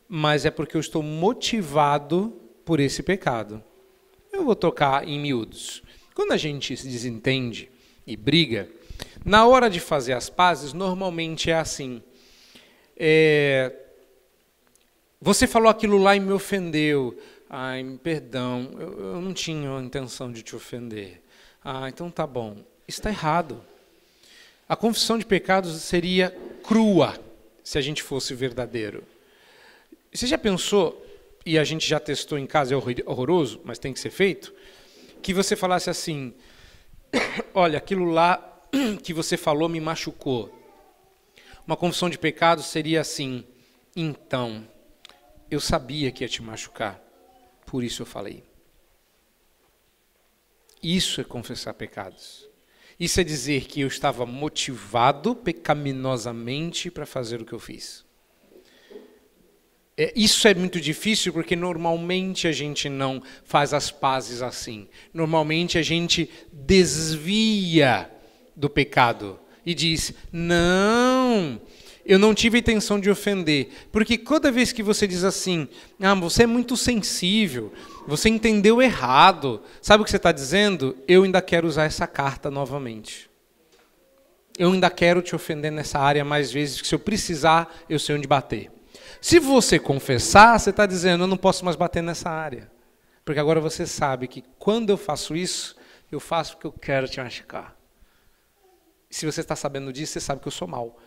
[0.09, 3.63] mas é porque eu estou motivado por esse pecado.
[4.33, 5.83] Eu vou tocar em miúdos.
[6.15, 7.71] Quando a gente se desentende
[8.07, 8.69] e briga,
[9.25, 12.03] na hora de fazer as pazes, normalmente é assim.
[12.97, 13.73] É,
[15.21, 17.19] você falou aquilo lá e me ofendeu.
[17.49, 21.23] Ai, perdão, eu, eu não tinha a intenção de te ofender.
[21.65, 22.57] Ah, então tá bom
[22.93, 23.63] está errado.
[24.69, 26.31] A confissão de pecados seria
[26.63, 27.19] crua
[27.63, 29.05] se a gente fosse verdadeiro.
[30.13, 31.05] Você já pensou,
[31.45, 34.55] e a gente já testou em casa, é horroroso, mas tem que ser feito,
[35.23, 36.35] que você falasse assim:
[37.55, 38.61] olha, aquilo lá
[39.03, 40.59] que você falou me machucou.
[41.67, 43.45] Uma confissão de pecados seria assim:
[43.95, 44.67] então,
[45.51, 47.01] eu sabia que ia te machucar,
[47.67, 48.43] por isso eu falei.
[50.83, 52.49] Isso é confessar pecados.
[52.99, 58.05] Isso é dizer que eu estava motivado pecaminosamente para fazer o que eu fiz.
[60.03, 64.89] É, isso é muito difícil porque normalmente a gente não faz as pazes assim.
[65.15, 68.11] Normalmente a gente desvia
[68.57, 71.61] do pecado e diz: não,
[72.05, 73.69] eu não tive intenção de ofender.
[73.93, 75.69] Porque toda vez que você diz assim,
[76.01, 77.73] ah, você é muito sensível,
[78.05, 80.97] você entendeu errado, sabe o que você está dizendo?
[81.07, 83.31] Eu ainda quero usar essa carta novamente.
[84.59, 88.17] Eu ainda quero te ofender nessa área mais vezes, que se eu precisar, eu sei
[88.17, 88.82] onde bater.
[89.23, 92.69] Se você confessar, você está dizendo, eu não posso mais bater nessa área.
[93.25, 95.77] Porque agora você sabe que quando eu faço isso,
[96.11, 97.77] eu faço porque eu quero te machucar.
[99.09, 100.99] Se você está sabendo disso, você sabe que eu sou mal.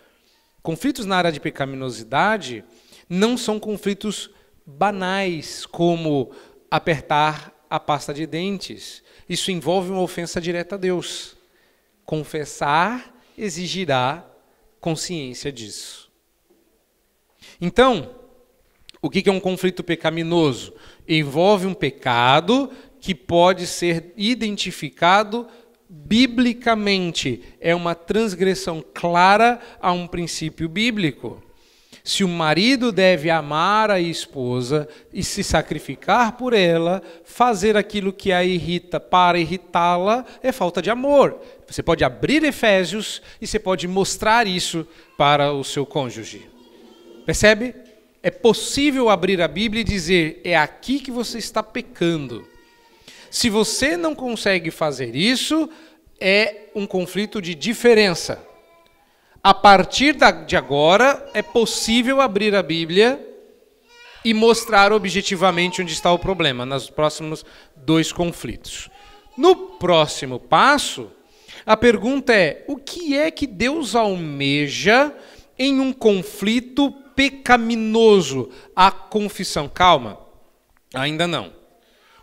[0.63, 2.63] Conflitos na área de pecaminosidade
[3.09, 4.29] não são conflitos
[4.65, 6.31] banais, como
[6.71, 9.03] apertar a pasta de dentes.
[9.27, 11.35] Isso envolve uma ofensa direta a Deus.
[12.05, 14.25] Confessar exigirá
[14.79, 16.04] consciência disso.
[17.59, 18.09] Então,
[19.01, 20.73] o que é um conflito pecaminoso?
[21.07, 25.47] Envolve um pecado que pode ser identificado
[25.89, 31.41] biblicamente é uma transgressão clara a um princípio bíblico.
[32.03, 38.31] Se o marido deve amar a esposa e se sacrificar por ela, fazer aquilo que
[38.31, 41.39] a irrita para irritá-la é falta de amor.
[41.67, 44.87] Você pode abrir Efésios e você pode mostrar isso
[45.17, 46.54] para o seu cônjuge.
[47.25, 47.75] Percebe?
[48.21, 52.47] É possível abrir a Bíblia e dizer: é aqui que você está pecando.
[53.29, 55.69] Se você não consegue fazer isso,
[56.19, 58.41] é um conflito de diferença.
[59.43, 60.15] A partir
[60.47, 63.19] de agora, é possível abrir a Bíblia
[64.23, 68.89] e mostrar objetivamente onde está o problema, nos próximos dois conflitos.
[69.37, 71.11] No próximo passo,
[71.65, 75.13] a pergunta é: o que é que Deus almeja
[75.59, 78.49] em um conflito pecaminoso?
[78.75, 79.69] A confissão.
[79.69, 80.19] Calma,
[80.93, 81.53] ainda não.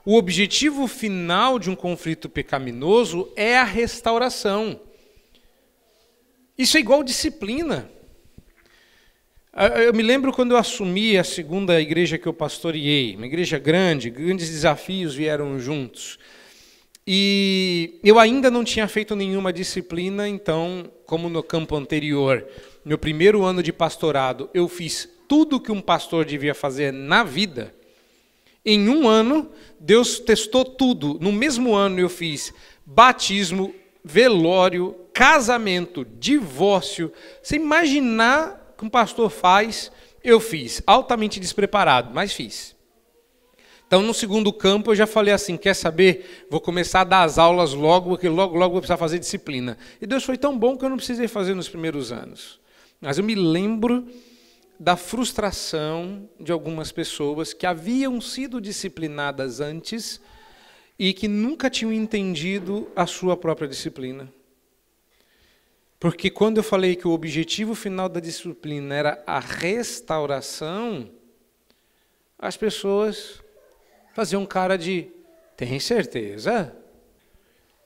[0.04, 4.80] O objetivo final de um conflito pecaminoso é a restauração.
[6.58, 7.90] Isso é igual disciplina.
[9.84, 14.08] Eu me lembro quando eu assumi a segunda igreja que eu pastoreei, uma igreja grande,
[14.08, 16.18] grandes desafios vieram juntos.
[17.06, 22.46] E eu ainda não tinha feito nenhuma disciplina, então, como no campo anterior,
[22.84, 27.74] meu primeiro ano de pastorado, eu fiz tudo que um pastor devia fazer na vida.
[28.64, 31.18] Em um ano, Deus testou tudo.
[31.20, 32.54] No mesmo ano, eu fiz
[32.86, 37.12] batismo, velório, casamento, divórcio.
[37.42, 39.90] Você imaginar que um pastor faz,
[40.22, 40.82] eu fiz.
[40.86, 42.76] Altamente despreparado, mas fiz.
[43.92, 46.46] Então, no segundo campo, eu já falei assim: quer saber?
[46.48, 49.76] Vou começar a dar as aulas logo, porque logo, logo vou precisar fazer disciplina.
[50.00, 52.58] E Deus foi tão bom que eu não precisei fazer nos primeiros anos.
[53.02, 54.08] Mas eu me lembro
[54.80, 60.22] da frustração de algumas pessoas que haviam sido disciplinadas antes
[60.98, 64.32] e que nunca tinham entendido a sua própria disciplina.
[66.00, 71.10] Porque quando eu falei que o objetivo final da disciplina era a restauração,
[72.38, 73.41] as pessoas
[74.12, 75.08] faziam cara de:
[75.56, 76.74] tem certeza?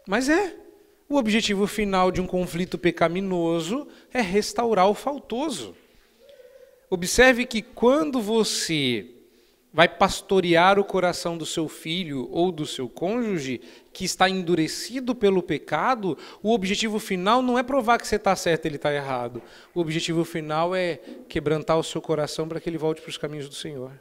[0.07, 0.55] Mas é.
[1.09, 5.77] O objetivo final de um conflito pecaminoso é restaurar o faltoso.
[6.91, 9.07] Observe que quando você
[9.73, 13.61] vai pastorear o coração do seu filho ou do seu cônjuge
[13.93, 18.65] que está endurecido pelo pecado, o objetivo final não é provar que você está certo
[18.65, 19.43] e ele está errado.
[19.75, 23.49] O objetivo final é quebrantar o seu coração para que ele volte para os caminhos
[23.49, 23.93] do Senhor.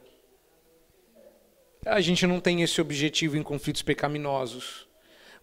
[1.86, 4.86] A gente não tem esse objetivo em conflitos pecaminosos.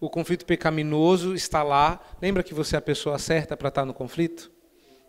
[0.00, 2.00] O conflito pecaminoso está lá.
[2.20, 4.52] Lembra que você é a pessoa certa para estar no conflito?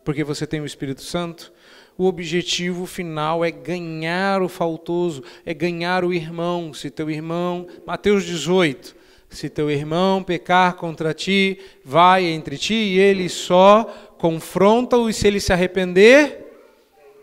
[0.04, 1.52] Porque você tem o Espírito Santo?
[1.98, 6.74] o objetivo final é ganhar o faltoso, é ganhar o irmão.
[6.74, 8.96] Se teu irmão, Mateus 18,
[9.30, 13.86] se teu irmão pecar contra ti, vai entre ti e ele só,
[14.18, 16.45] confronta-o e se ele se arrepender,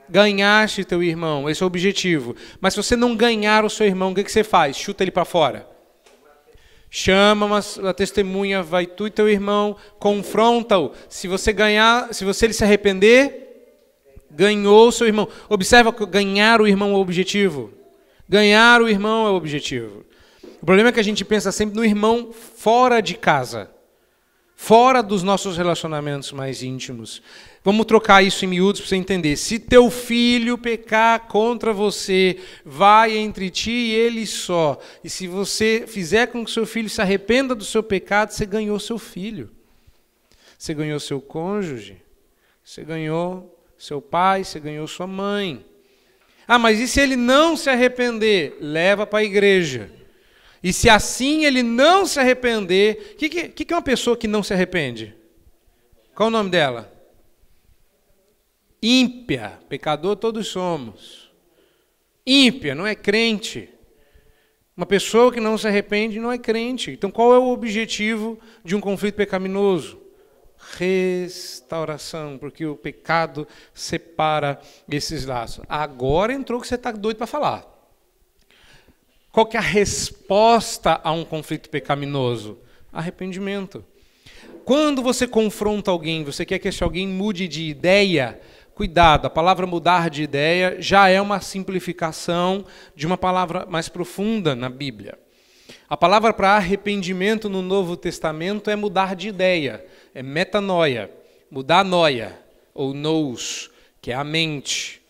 [0.08, 1.48] ganhaste teu irmão.
[1.48, 2.36] Esse é o objetivo.
[2.60, 4.76] Mas se você não ganhar o seu irmão, o que, você faz?
[4.76, 5.68] Chuta ele para fora.
[6.90, 10.92] Chama uma, uma, testemunha, vai tu e teu irmão, confronta-o.
[11.08, 13.42] Se você ganhar, se você ele se arrepender,
[14.34, 15.28] Ganhou seu irmão.
[15.48, 17.70] Observa que ganhar o irmão é o objetivo.
[18.26, 20.04] Ganhar o irmão é o objetivo.
[20.62, 23.70] O problema é que a gente pensa sempre no irmão fora de casa,
[24.56, 27.22] fora dos nossos relacionamentos mais íntimos.
[27.64, 29.36] Vamos trocar isso em miúdos para você entender.
[29.36, 34.80] Se teu filho pecar contra você, vai entre ti e ele só.
[35.04, 38.80] E se você fizer com que seu filho se arrependa do seu pecado, você ganhou
[38.80, 39.48] seu filho.
[40.58, 42.02] Você ganhou seu cônjuge.
[42.64, 45.64] Você ganhou seu pai, você ganhou sua mãe.
[46.48, 48.56] Ah, mas e se ele não se arrepender?
[48.60, 49.88] Leva para a igreja.
[50.62, 54.26] E se assim ele não se arrepender, o que, que, que é uma pessoa que
[54.26, 55.14] não se arrepende?
[56.14, 56.91] Qual o nome dela?
[58.82, 59.58] Ímpia.
[59.68, 61.30] Pecador todos somos.
[62.26, 63.68] Ímpia, não é crente.
[64.76, 66.90] Uma pessoa que não se arrepende não é crente.
[66.90, 70.02] Então qual é o objetivo de um conflito pecaminoso?
[70.76, 75.64] restauração, porque o pecado separa esses laços.
[75.68, 77.66] Agora entrou que você está doido para falar.
[79.30, 82.58] Qual que é a resposta a um conflito pecaminoso?
[82.92, 83.84] Arrependimento.
[84.64, 88.40] Quando você confronta alguém, você quer que esse alguém mude de ideia,
[88.82, 92.64] cuidado, a palavra mudar de ideia já é uma simplificação
[92.96, 95.16] de uma palavra mais profunda na Bíblia.
[95.88, 101.08] A palavra para arrependimento no Novo Testamento é mudar de ideia é metanoia,
[101.48, 102.36] mudar a noia,
[102.74, 103.70] ou nous,
[104.00, 105.00] que é a mente.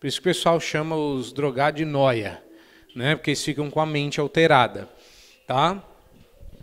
[0.00, 2.42] Por isso que o pessoal chama os drogados de noia,
[2.96, 3.14] né?
[3.14, 4.88] porque eles ficam com a mente alterada.
[5.46, 5.80] Tá?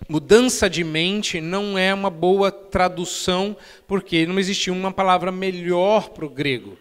[0.08, 6.26] Mudança de mente não é uma boa tradução, porque não existia uma palavra melhor para
[6.26, 6.78] o grego.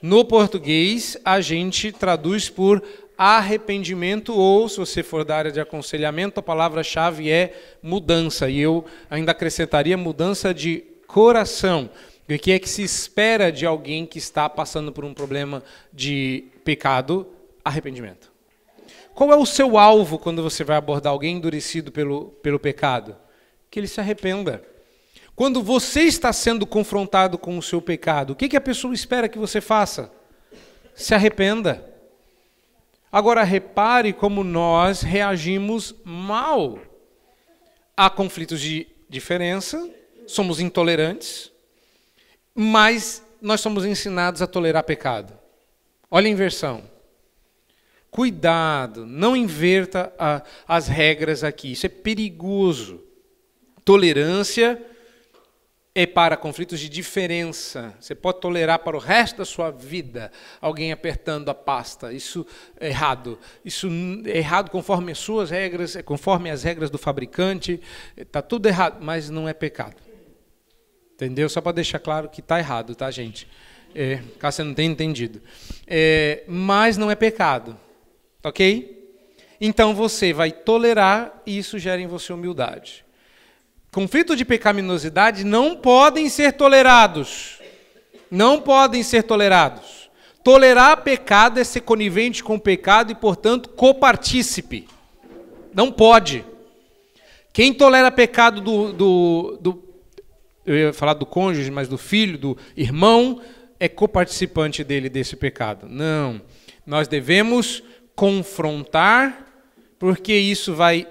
[0.00, 2.82] No português, a gente traduz por
[3.16, 8.48] arrependimento, ou, se você for da área de aconselhamento, a palavra-chave é mudança.
[8.48, 11.90] E eu ainda acrescentaria mudança de coração.
[12.28, 16.44] O que é que se espera de alguém que está passando por um problema de
[16.64, 17.26] pecado?
[17.62, 18.31] Arrependimento.
[19.14, 23.16] Qual é o seu alvo quando você vai abordar alguém endurecido pelo, pelo pecado?
[23.70, 24.62] Que ele se arrependa.
[25.34, 29.28] Quando você está sendo confrontado com o seu pecado, o que, que a pessoa espera
[29.28, 30.12] que você faça?
[30.94, 31.90] Se arrependa.
[33.10, 36.78] Agora, repare como nós reagimos mal
[37.96, 39.90] a conflitos de diferença,
[40.26, 41.52] somos intolerantes,
[42.54, 45.38] mas nós somos ensinados a tolerar pecado.
[46.10, 46.91] Olha a inversão.
[48.12, 53.02] Cuidado, não inverta a, as regras aqui, isso é perigoso.
[53.86, 54.78] Tolerância
[55.94, 57.94] é para conflitos de diferença.
[57.98, 62.12] Você pode tolerar para o resto da sua vida alguém apertando a pasta.
[62.12, 62.46] Isso
[62.78, 63.38] é errado.
[63.64, 63.88] Isso
[64.26, 67.80] é errado conforme as suas regras, é conforme as regras do fabricante.
[68.14, 69.96] Está tudo errado, mas não é pecado.
[71.14, 71.48] Entendeu?
[71.48, 73.48] Só para deixar claro que está errado, tá, gente?
[73.94, 75.40] É, caso você não tenha entendido.
[75.86, 77.74] É, mas não é pecado.
[78.42, 79.00] Ok?
[79.60, 83.04] Então você vai tolerar e isso gera em você humildade.
[83.92, 87.60] Conflitos de pecaminosidade não podem ser tolerados.
[88.30, 90.10] Não podem ser tolerados.
[90.42, 94.88] Tolerar pecado é ser conivente com o pecado e, portanto, copartícipe.
[95.72, 96.44] Não pode.
[97.52, 99.82] Quem tolera pecado do, do, do,
[100.64, 103.40] eu ia falar do cônjuge, mas do filho, do irmão,
[103.78, 105.86] é coparticipante dele desse pecado.
[105.88, 106.40] Não.
[106.84, 107.82] Nós devemos
[108.14, 109.46] confrontar,
[109.98, 111.06] porque isso vai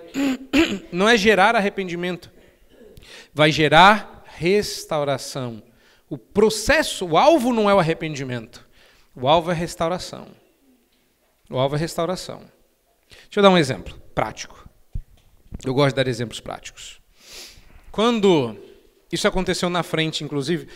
[0.92, 2.32] não é gerar arrependimento,
[3.34, 5.62] vai gerar restauração.
[6.10, 8.68] O processo, o alvo não é o arrependimento.
[9.16, 10.28] O alvo é restauração.
[11.50, 12.42] O alvo é restauração.
[13.10, 14.70] Deixa eu dar um exemplo prático.
[15.66, 17.00] Eu gosto de dar exemplos práticos.
[17.92, 18.58] Quando
[19.12, 20.68] isso aconteceu na frente, inclusive,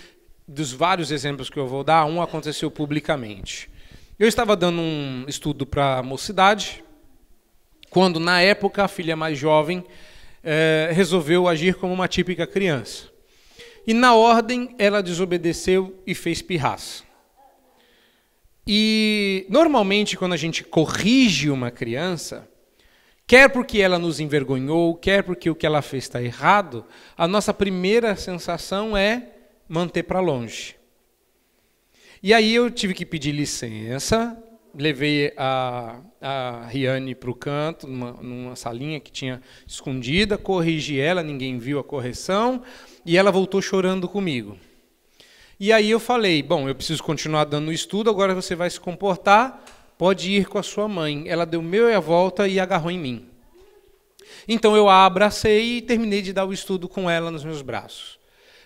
[0.47, 3.69] dos vários exemplos que eu vou dar, um aconteceu publicamente.
[4.17, 6.81] Eu estava dando um estudo para a mocidade,
[7.89, 9.83] quando, na época, a filha mais jovem
[10.41, 13.09] é, resolveu agir como uma típica criança.
[13.85, 17.03] E na ordem ela desobedeceu e fez pirraça.
[18.65, 22.47] E normalmente quando a gente corrige uma criança,
[23.27, 26.85] quer porque ela nos envergonhou, quer porque o que ela fez está errado,
[27.17, 29.29] a nossa primeira sensação é
[29.67, 30.77] manter para longe.
[32.25, 34.35] E aí eu tive que pedir licença
[34.75, 41.21] levei a, a Riane para o canto, numa, numa salinha que tinha escondida, corrigi ela,
[41.21, 42.63] ninguém viu a correção,
[43.05, 44.57] e ela voltou chorando comigo.
[45.59, 48.79] E aí eu falei, bom, eu preciso continuar dando o estudo, agora você vai se
[48.79, 49.63] comportar,
[49.95, 51.25] pode ir com a sua mãe.
[51.27, 53.29] Ela deu meia volta e agarrou em mim.
[54.47, 58.14] Então eu a abracei e terminei de dar o estudo com ela nos meus braços.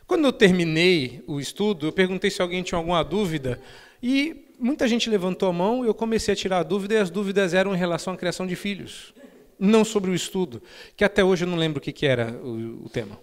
[0.10, 3.62] Quando eu terminei o estudo, eu perguntei se alguém tinha alguma dúvida
[4.02, 7.54] e muita gente levantou a mão eu comecei a tirar a dúvida, e as dúvidas
[7.54, 9.14] eram em relação à criação de filhos,
[9.60, 10.64] não sobre o estudo,
[10.98, 13.20] que até hoje eu não lembro o que, era o, o tema.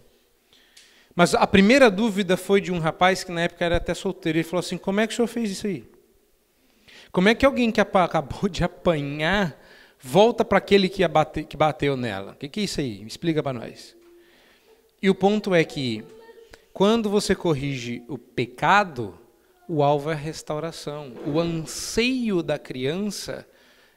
[1.12, 4.38] Mas a primeira dúvida foi de um rapaz que na época era até solteiro.
[4.38, 5.82] Ele falou assim: Como é que o senhor fez isso aí?
[7.10, 9.60] Como é que alguém que acabou de apanhar
[9.98, 12.30] volta para aquele que, bate, que bateu nela?
[12.30, 13.02] O que, que é isso aí?
[13.04, 13.96] Explica para nós.
[15.02, 16.04] E o ponto é que,
[16.76, 19.18] quando você corrige o pecado,
[19.66, 21.14] o alvo é a restauração.
[21.24, 23.48] O anseio da criança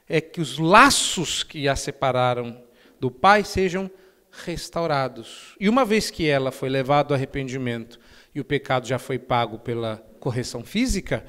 [0.08, 2.64] é que os laços que a separaram
[2.98, 3.90] do pai sejam
[4.30, 5.54] restaurados.
[5.60, 8.00] E uma vez que ela foi levada ao arrependimento
[8.34, 11.22] e o pecado já foi pago pela correção física,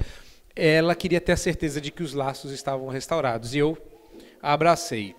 [0.55, 3.53] ela queria ter a certeza de que os laços estavam restaurados.
[3.53, 3.77] E eu
[4.41, 5.17] a abracei.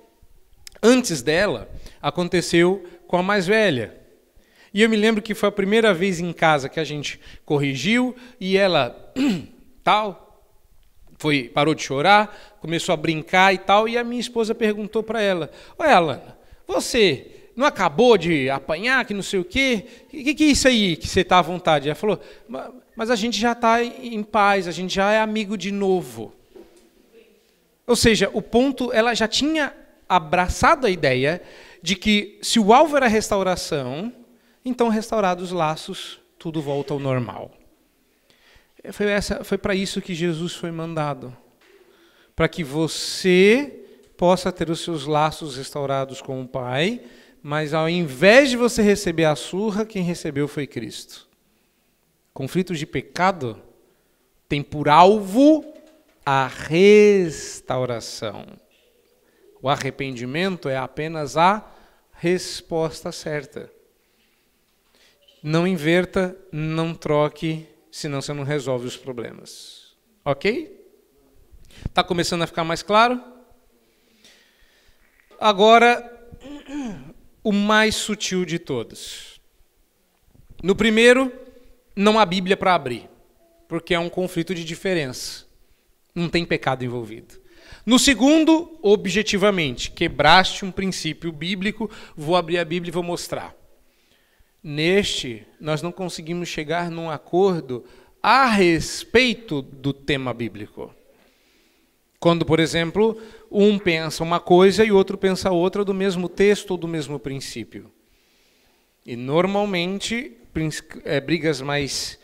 [0.82, 1.70] Antes dela,
[2.00, 4.00] aconteceu com a mais velha.
[4.72, 8.16] E eu me lembro que foi a primeira vez em casa que a gente corrigiu
[8.40, 9.12] e ela
[9.84, 10.22] tal
[11.18, 15.20] foi parou de chorar, começou a brincar e tal, e a minha esposa perguntou para
[15.20, 19.84] ela: "Olha, Alana, você não acabou de apanhar, que não sei o quê?
[20.06, 21.88] O que, que é isso aí que você está à vontade?
[21.88, 22.18] Ela falou,
[22.96, 26.32] mas a gente já está em paz, a gente já é amigo de novo.
[27.86, 29.74] Ou seja, o ponto, ela já tinha
[30.08, 31.42] abraçado a ideia
[31.82, 34.12] de que se o alvo era restauração,
[34.64, 37.50] então, restaurados os laços, tudo volta ao normal.
[38.92, 39.06] Foi,
[39.44, 41.36] foi para isso que Jesus foi mandado.
[42.34, 43.80] Para que você
[44.16, 47.00] possa ter os seus laços restaurados com o Pai,
[47.42, 51.28] mas ao invés de você receber a surra, quem recebeu foi Cristo.
[52.32, 53.60] Conflitos de pecado
[54.48, 55.64] tem por alvo
[56.24, 58.46] a restauração.
[59.60, 61.68] O arrependimento é apenas a
[62.12, 63.68] resposta certa.
[65.42, 69.96] Não inverta, não troque, senão você não resolve os problemas.
[70.24, 70.80] Ok?
[71.86, 73.20] Está começando a ficar mais claro?
[75.40, 76.08] Agora,
[77.42, 79.40] o mais sutil de todos.
[80.62, 81.32] No primeiro,
[81.96, 83.10] não há Bíblia para abrir,
[83.68, 85.44] porque é um conflito de diferença.
[86.14, 87.42] Não tem pecado envolvido.
[87.84, 93.56] No segundo, objetivamente, quebraste um princípio bíblico, vou abrir a Bíblia e vou mostrar.
[94.62, 97.84] Neste, nós não conseguimos chegar num acordo
[98.22, 100.94] a respeito do tema bíblico.
[102.20, 106.76] Quando, por exemplo, um pensa uma coisa e outro pensa outra do mesmo texto ou
[106.76, 107.90] do mesmo princípio.
[109.04, 110.36] E normalmente,
[111.04, 112.16] é, brigas mais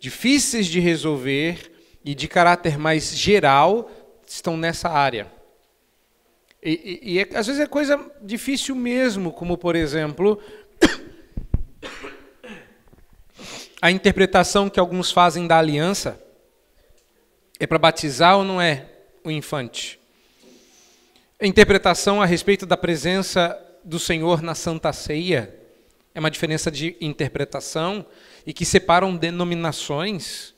[0.00, 1.70] difíceis de resolver
[2.02, 3.90] e de caráter mais geral
[4.26, 5.30] estão nessa área.
[6.62, 10.40] E, e, e é, às vezes é coisa difícil mesmo, como por exemplo
[13.82, 16.16] a interpretação que alguns fazem da aliança
[17.58, 18.86] é para batizar ou não é
[19.24, 19.98] o infante?
[21.40, 25.52] A interpretação a respeito da presença do Senhor na Santa Ceia
[26.14, 28.06] é uma diferença de interpretação
[28.46, 30.54] e que separam denominações.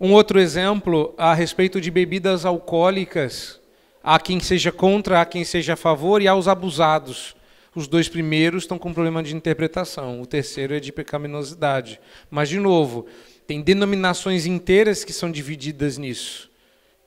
[0.00, 3.60] Um outro exemplo a respeito de bebidas alcoólicas,
[4.02, 7.36] há quem seja contra, há quem seja a favor e há os abusados.
[7.74, 12.00] Os dois primeiros estão com problema de interpretação, o terceiro é de pecaminosidade.
[12.28, 13.06] Mas, de novo,
[13.46, 16.50] tem denominações inteiras que são divididas nisso,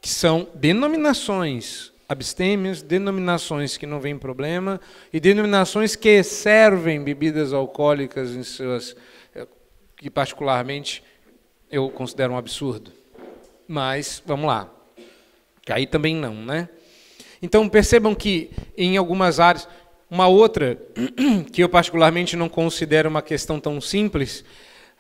[0.02, 4.80] que são denominações abstêmias, denominações que não vêm problema
[5.12, 8.96] e denominações que servem bebidas alcoólicas em suas
[9.36, 9.48] eh,
[9.98, 11.04] que particularmente
[11.72, 12.92] eu considero um absurdo.
[13.68, 14.70] Mas, vamos lá.
[15.62, 16.70] Que aí também não, né?
[17.42, 19.68] Então, percebam que em algumas áreas,
[20.14, 20.80] uma outra,
[21.52, 24.46] que eu particularmente não considero uma questão tão simples,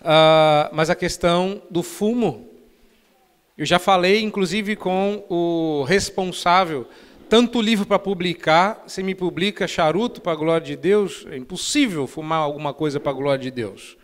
[0.01, 2.49] uh, mas a questão do fumo.
[3.55, 6.87] Eu já falei, inclusive, com o responsável,
[7.29, 12.07] tanto livro para publicar, você me publica charuto para a glória de Deus, é impossível
[12.07, 13.95] fumar alguma coisa para a glória de Deus.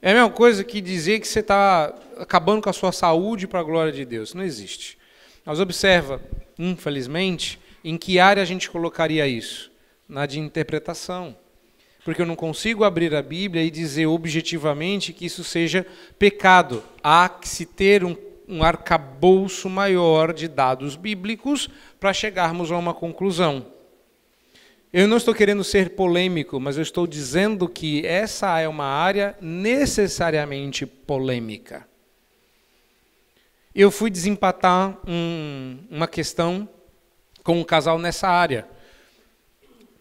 [0.00, 3.60] É a mesma coisa que dizer que você está acabando com a sua saúde para
[3.60, 4.32] a glória de Deus.
[4.32, 4.96] Não existe.
[5.44, 6.18] Mas observa,
[6.58, 9.73] infelizmente, em que área a gente colocaria isso?
[10.14, 11.36] Na de interpretação.
[12.04, 15.84] Porque eu não consigo abrir a Bíblia e dizer objetivamente que isso seja
[16.16, 16.84] pecado.
[17.02, 22.94] Há que se ter um, um arcabouço maior de dados bíblicos para chegarmos a uma
[22.94, 23.66] conclusão.
[24.92, 29.36] Eu não estou querendo ser polêmico, mas eu estou dizendo que essa é uma área
[29.40, 31.88] necessariamente polêmica.
[33.74, 36.68] Eu fui desempatar um, uma questão
[37.42, 38.72] com um casal nessa área,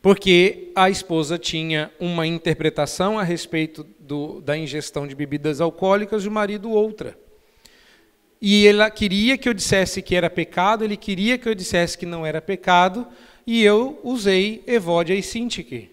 [0.03, 6.27] porque a esposa tinha uma interpretação a respeito do, da ingestão de bebidas alcoólicas e
[6.27, 7.17] o marido outra.
[8.41, 12.05] E ela queria que eu dissesse que era pecado, ele queria que eu dissesse que
[12.05, 13.07] não era pecado,
[13.47, 15.89] e eu usei Evódia e Sintique.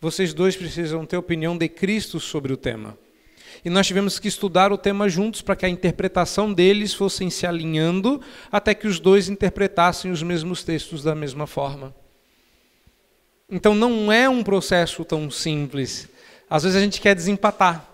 [0.00, 2.96] Vocês dois precisam ter opinião de Cristo sobre o tema.
[3.64, 7.44] E nós tivemos que estudar o tema juntos para que a interpretação deles fossem se
[7.44, 8.20] alinhando
[8.52, 11.92] até que os dois interpretassem os mesmos textos da mesma forma.
[13.50, 16.08] Então não é um processo tão simples.
[16.48, 17.88] Às vezes a gente quer desempatar.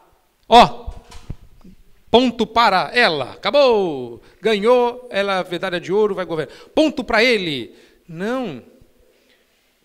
[0.49, 1.69] Ó, oh,
[2.11, 6.55] ponto para ela, acabou, ganhou, ela é medalha de ouro, vai governar.
[6.75, 7.75] Ponto para ele.
[8.07, 8.63] Não,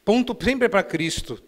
[0.09, 1.39] Ponto sempre é para Cristo.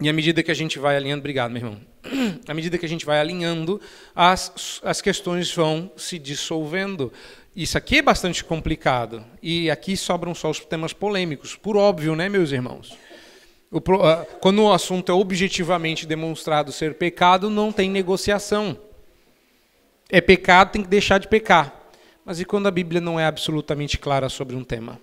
[0.00, 1.80] E à medida que a gente vai alinhando, obrigado, meu irmão.
[2.48, 3.78] À medida que a gente vai alinhando,
[4.14, 7.12] as, as questões vão se dissolvendo.
[7.54, 9.22] Isso aqui é bastante complicado.
[9.42, 12.96] E aqui sobram só os temas polêmicos, por óbvio, né, meus irmãos?
[13.70, 13.80] O,
[14.40, 18.76] quando o assunto é objetivamente demonstrado ser pecado, não tem negociação.
[20.08, 21.74] É pecado, tem que deixar de pecar.
[22.24, 25.00] Mas e quando a Bíblia não é absolutamente clara sobre um tema?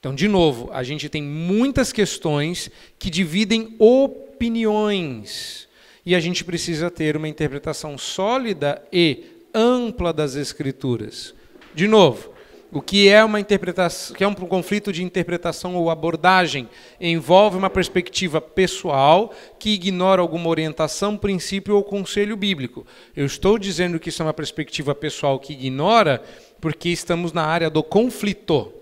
[0.00, 5.68] Então, de novo, a gente tem muitas questões que dividem opiniões.
[6.04, 9.24] E a gente precisa ter uma interpretação sólida e
[9.54, 11.34] ampla das escrituras.
[11.74, 12.31] De novo,
[12.72, 16.66] o que é uma interpretação, que é um conflito de interpretação ou abordagem,
[16.98, 22.86] envolve uma perspectiva pessoal que ignora alguma orientação, princípio ou conselho bíblico.
[23.14, 26.22] Eu estou dizendo que isso é uma perspectiva pessoal que ignora
[26.62, 28.72] porque estamos na área do conflito.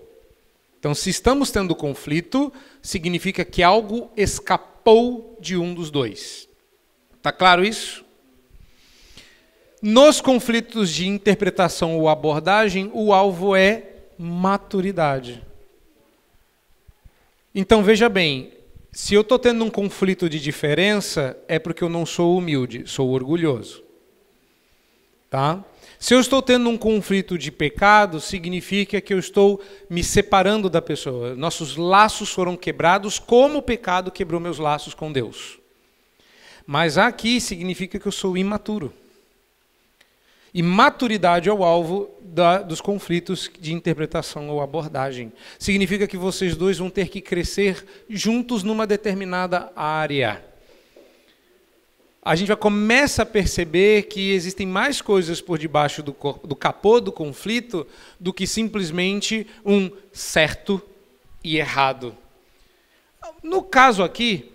[0.79, 6.47] Então, se estamos tendo conflito, significa que algo escapou de um dos dois.
[7.17, 8.05] Está claro isso?
[9.81, 15.41] Nos conflitos de interpretação ou abordagem, o alvo é maturidade.
[17.53, 18.53] Então veja bem,
[18.91, 23.09] se eu estou tendo um conflito de diferença, é porque eu não sou humilde, sou
[23.09, 23.83] orgulhoso.
[25.29, 25.63] Tá?
[25.97, 30.81] Se eu estou tendo um conflito de pecado, significa que eu estou me separando da
[30.81, 31.35] pessoa.
[31.35, 35.57] Nossos laços foram quebrados, como o pecado quebrou meus laços com Deus.
[36.67, 38.93] Mas aqui significa que eu sou imaturo.
[40.53, 45.31] E maturidade é o alvo da, dos conflitos de interpretação ou abordagem.
[45.57, 50.43] Significa que vocês dois vão ter que crescer juntos numa determinada área.
[52.23, 57.01] A gente já começa a perceber que existem mais coisas por debaixo do, do capô
[57.01, 57.87] do conflito
[58.19, 60.81] do que simplesmente um certo
[61.43, 62.15] e errado.
[63.41, 64.51] No caso aqui,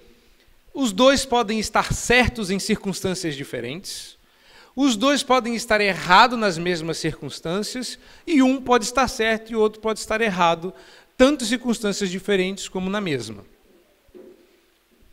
[0.72, 4.15] os dois podem estar certos em circunstâncias diferentes
[4.76, 9.60] os dois podem estar errados nas mesmas circunstâncias, e um pode estar certo e o
[9.60, 10.72] outro pode estar errado,
[11.16, 13.42] tanto em circunstâncias diferentes como na mesma.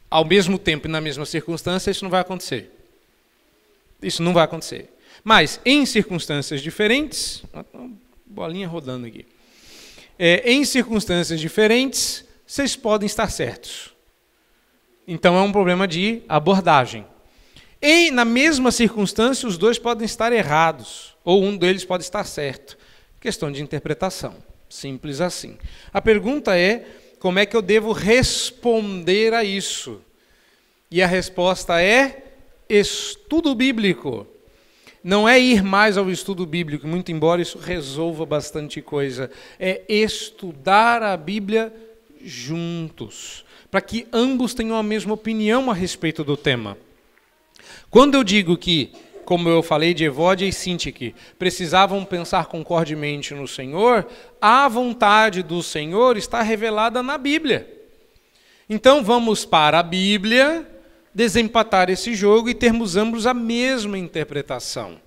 [0.10, 2.70] Ao mesmo tempo e na mesma circunstância, isso não vai acontecer.
[4.02, 4.90] Isso não vai acontecer.
[5.24, 7.42] Mas, em circunstâncias diferentes,
[8.26, 9.26] bolinha rodando aqui.
[10.20, 13.94] É, em circunstâncias diferentes, vocês podem estar certos.
[15.08, 17.06] Então é um problema de abordagem.
[17.86, 22.78] Em, na mesma circunstância, os dois podem estar errados, ou um deles pode estar certo.
[23.20, 24.36] Questão de interpretação.
[24.70, 25.58] Simples assim.
[25.92, 26.88] A pergunta é:
[27.20, 30.00] como é que eu devo responder a isso?
[30.90, 32.24] E a resposta é:
[32.70, 34.26] estudo bíblico.
[35.04, 39.30] Não é ir mais ao estudo bíblico, muito embora isso resolva bastante coisa.
[39.60, 41.74] É estudar a Bíblia
[42.24, 46.78] juntos, para que ambos tenham a mesma opinião a respeito do tema.
[47.94, 48.92] Quando eu digo que,
[49.24, 54.08] como eu falei de Evódia e Sintique, precisavam pensar concordemente no Senhor,
[54.42, 57.72] a vontade do Senhor está revelada na Bíblia.
[58.68, 60.68] Então vamos para a Bíblia
[61.14, 65.00] desempatar esse jogo e termos ambos a mesma interpretação.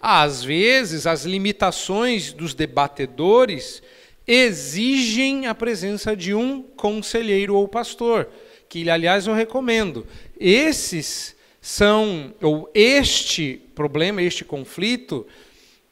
[0.00, 3.82] Às vezes, as limitações dos debatedores
[4.26, 8.26] exigem a presença de um conselheiro ou pastor,
[8.70, 10.06] que, aliás, eu recomendo.
[10.40, 11.35] Esses
[11.66, 15.26] são, ou este problema, este conflito,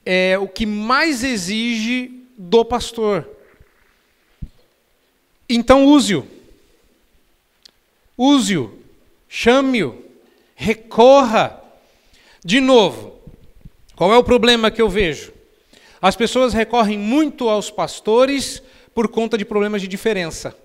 [0.07, 3.29] é o que mais exige do pastor.
[5.49, 6.25] Então use-o.
[8.16, 8.79] Use-o.
[9.29, 10.01] Chame-o.
[10.55, 11.61] Recorra.
[12.45, 13.18] De novo,
[13.97, 15.33] qual é o problema que eu vejo?
[16.01, 18.62] As pessoas recorrem muito aos pastores
[18.95, 20.57] por conta de problemas de diferença.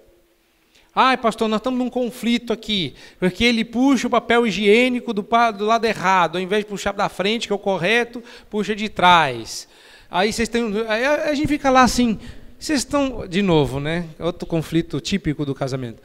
[0.93, 5.25] Ai, pastor, nós estamos num conflito aqui, porque ele puxa o papel higiênico do,
[5.57, 8.89] do lado errado, ao invés de puxar da frente, que é o correto, puxa de
[8.89, 9.67] trás.
[10.09, 10.73] Aí vocês têm.
[10.87, 12.19] Aí a gente fica lá assim,
[12.59, 13.27] vocês estão.
[13.27, 14.07] De novo, né?
[14.19, 16.01] Outro conflito típico do casamento.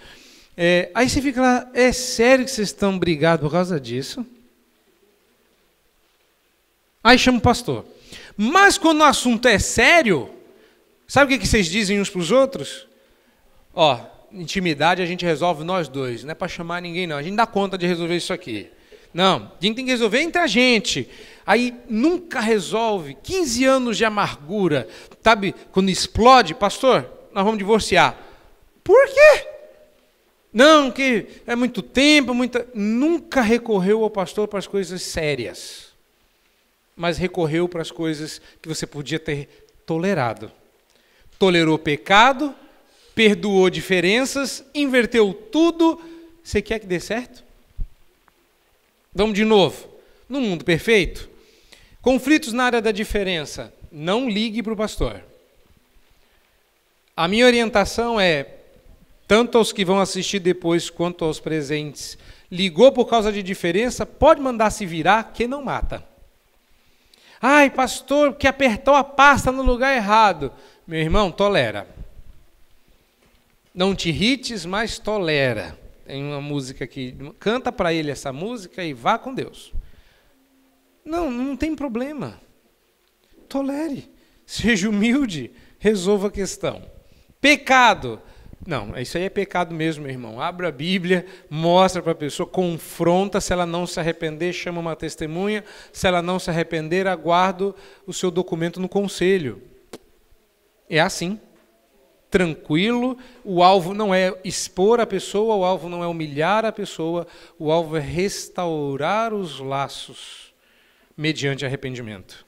[0.56, 4.24] É, aí você fica lá, é sério que vocês estão brigados por causa disso?
[7.02, 7.84] Aí chama o pastor.
[8.36, 10.30] Mas quando o assunto é sério,
[11.08, 12.86] sabe o que vocês dizem uns para os outros?
[13.74, 17.16] Ó, intimidade a gente resolve nós dois, não é para chamar ninguém não.
[17.16, 18.70] A gente dá conta de resolver isso aqui.
[19.14, 21.08] Não, a gente tem que resolver entre a gente.
[21.46, 23.16] Aí nunca resolve.
[23.22, 24.88] 15 anos de amargura.
[25.22, 28.18] Sabe, quando explode, pastor, nós vamos divorciar.
[28.82, 29.46] Por quê?
[30.52, 32.66] Não, que é muito tempo, muita.
[32.74, 35.92] Nunca recorreu ao pastor para as coisas sérias.
[36.96, 39.48] Mas recorreu para as coisas que você podia ter
[39.86, 40.50] tolerado.
[41.38, 42.54] Tolerou pecado,
[43.14, 46.00] perdoou diferenças, inverteu tudo.
[46.42, 47.44] Você quer que dê certo?
[49.14, 49.88] Vamos de novo.
[50.28, 51.28] No mundo perfeito,
[52.00, 55.22] conflitos na área da diferença, não ligue para o pastor.
[57.16, 58.46] A minha orientação é,
[59.28, 62.18] tanto aos que vão assistir depois quanto aos presentes,
[62.50, 66.04] ligou por causa de diferença, pode mandar se virar, que não mata.
[67.40, 70.52] Ai, pastor, que apertou a pasta no lugar errado.
[70.86, 71.93] Meu irmão, tolera.
[73.74, 75.76] Não te irrites, mas tolera.
[76.06, 79.72] Tem uma música que canta para ele essa música e vá com Deus.
[81.04, 82.40] Não, não tem problema.
[83.48, 84.08] Tolere.
[84.46, 86.88] Seja humilde, resolva a questão.
[87.40, 88.22] Pecado.
[88.64, 90.40] Não, isso aí é pecado mesmo, meu irmão.
[90.40, 93.40] Abra a Bíblia, mostra para a pessoa, confronta.
[93.40, 95.64] Se ela não se arrepender, chama uma testemunha.
[95.92, 97.74] Se ela não se arrepender, aguardo
[98.06, 99.60] o seu documento no conselho.
[100.88, 101.40] É assim
[102.34, 107.28] tranquilo, o alvo não é expor a pessoa, o alvo não é humilhar a pessoa,
[107.56, 110.52] o alvo é restaurar os laços
[111.16, 112.44] mediante arrependimento.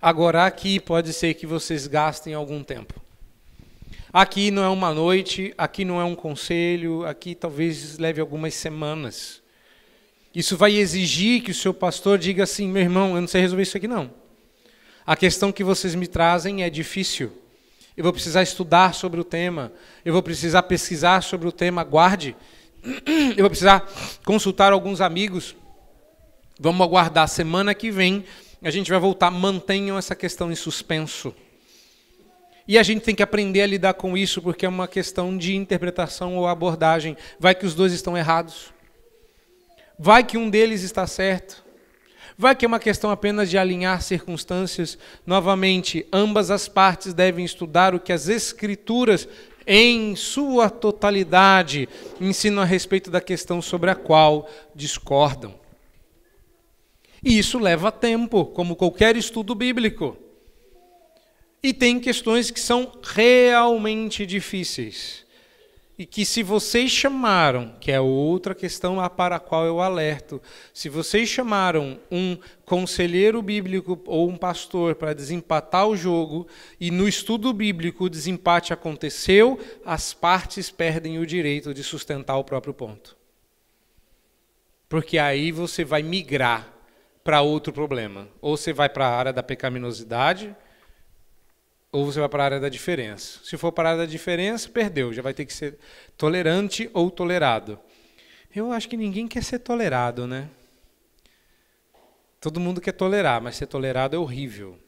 [0.00, 2.98] Agora, aqui pode ser que vocês gastem algum tempo.
[4.10, 9.42] Aqui não é uma noite, aqui não é um conselho, aqui talvez leve algumas semanas.
[10.34, 13.64] Isso vai exigir que o seu pastor diga assim: meu irmão, eu não sei resolver
[13.64, 14.10] isso aqui não.
[15.04, 17.41] A questão que vocês me trazem é difícil.
[17.96, 19.72] Eu vou precisar estudar sobre o tema.
[20.04, 21.84] Eu vou precisar pesquisar sobre o tema.
[21.84, 22.34] Guarde.
[23.36, 23.86] Eu vou precisar
[24.24, 25.54] consultar alguns amigos.
[26.58, 27.28] Vamos aguardar.
[27.28, 28.24] Semana que vem
[28.62, 29.30] a gente vai voltar.
[29.30, 31.34] Mantenham essa questão em suspenso.
[32.66, 35.54] E a gente tem que aprender a lidar com isso, porque é uma questão de
[35.54, 37.16] interpretação ou abordagem.
[37.38, 38.72] Vai que os dois estão errados.
[39.98, 41.62] Vai que um deles está certo.
[42.42, 44.98] Vai que é uma questão apenas de alinhar circunstâncias.
[45.24, 49.28] Novamente, ambas as partes devem estudar o que as Escrituras,
[49.64, 51.88] em sua totalidade,
[52.20, 55.54] ensinam a respeito da questão sobre a qual discordam.
[57.22, 60.16] E isso leva tempo, como qualquer estudo bíblico.
[61.62, 65.21] E tem questões que são realmente difíceis
[65.98, 70.40] e que se vocês chamaram, que é outra questão para a qual eu alerto,
[70.72, 76.46] se vocês chamaram um conselheiro bíblico ou um pastor para desempatar o jogo
[76.80, 82.44] e no estudo bíblico o desempate aconteceu, as partes perdem o direito de sustentar o
[82.44, 83.16] próprio ponto.
[84.88, 86.72] Porque aí você vai migrar
[87.24, 88.28] para outro problema.
[88.40, 90.54] Ou você vai para a área da pecaminosidade,
[91.92, 93.38] ou você vai para a área da diferença.
[93.44, 95.78] Se for para a área da diferença, perdeu, já vai ter que ser
[96.16, 97.78] tolerante ou tolerado.
[98.54, 100.48] Eu acho que ninguém quer ser tolerado, né?
[102.40, 104.78] Todo mundo quer tolerar, mas ser tolerado é horrível.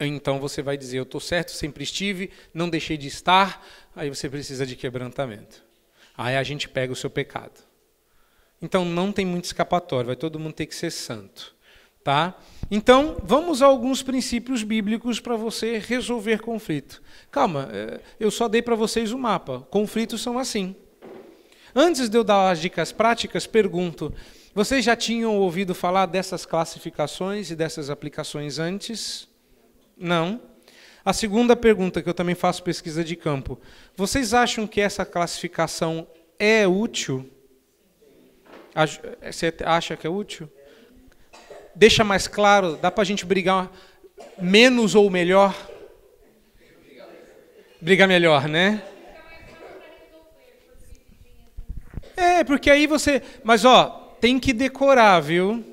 [0.00, 3.64] Então você vai dizer: Eu estou certo, sempre estive, não deixei de estar.
[3.94, 5.62] Aí você precisa de quebrantamento.
[6.16, 7.60] Aí a gente pega o seu pecado.
[8.60, 11.54] Então não tem muito escapatório, vai todo mundo ter que ser santo.
[12.02, 12.38] Tá?
[12.76, 17.00] Então, vamos a alguns princípios bíblicos para você resolver conflito.
[17.30, 19.60] Calma, é, eu só dei para vocês o mapa.
[19.70, 20.74] Conflitos são assim.
[21.72, 24.12] Antes de eu dar as dicas práticas, pergunto:
[24.52, 29.28] vocês já tinham ouvido falar dessas classificações e dessas aplicações antes?
[29.96, 30.40] Não.
[31.04, 33.56] A segunda pergunta, que eu também faço pesquisa de campo:
[33.94, 36.08] vocês acham que essa classificação
[36.40, 37.30] é útil?
[39.30, 40.50] Você acha que é útil?
[41.74, 42.76] Deixa mais claro?
[42.76, 43.70] Dá para a gente brigar
[44.40, 45.54] menos ou melhor?
[47.80, 48.82] Brigar melhor, né?
[52.16, 53.22] É, porque aí você.
[53.42, 55.64] Mas, ó, tem que decorar, viu?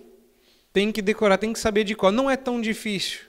[0.74, 2.12] Tem que decorar, tem que saber de qual.
[2.12, 3.22] Não é tão difícil.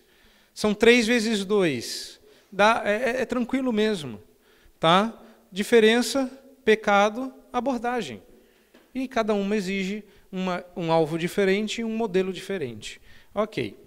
[0.54, 2.20] São três vezes dois.
[2.50, 4.20] Dá, é, é, é tranquilo mesmo.
[4.80, 5.12] Tá?
[5.50, 6.30] Diferença,
[6.64, 8.22] pecado, abordagem.
[8.94, 12.98] E cada uma exige uma, um alvo diferente e um modelo diferente.
[13.34, 13.78] Ok.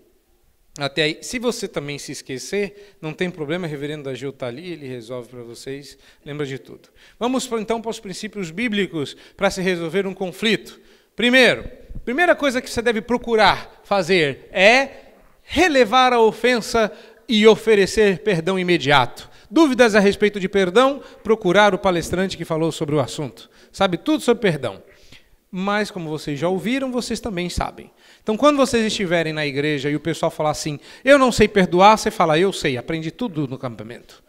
[0.78, 4.74] Até aí, se você também se esquecer, não tem problema, o reverendo Agil está ali,
[4.74, 6.90] ele resolve para vocês, lembra de tudo.
[7.18, 10.80] Vamos então para os princípios bíblicos para se resolver um conflito.
[11.16, 11.66] Primeiro,
[12.04, 16.92] primeira coisa que você deve procurar fazer é relevar a ofensa
[17.28, 19.30] e oferecer perdão imediato.
[19.50, 21.02] Dúvidas a respeito de perdão?
[21.24, 23.50] Procurar o palestrante que falou sobre o assunto.
[23.72, 24.84] Sabe tudo sobre perdão
[25.52, 27.92] mas como vocês já ouviram, vocês também sabem.
[28.22, 31.98] Então, quando vocês estiverem na igreja e o pessoal falar assim, eu não sei perdoar,
[31.98, 34.24] você fala, eu sei, aprendi tudo no campamento.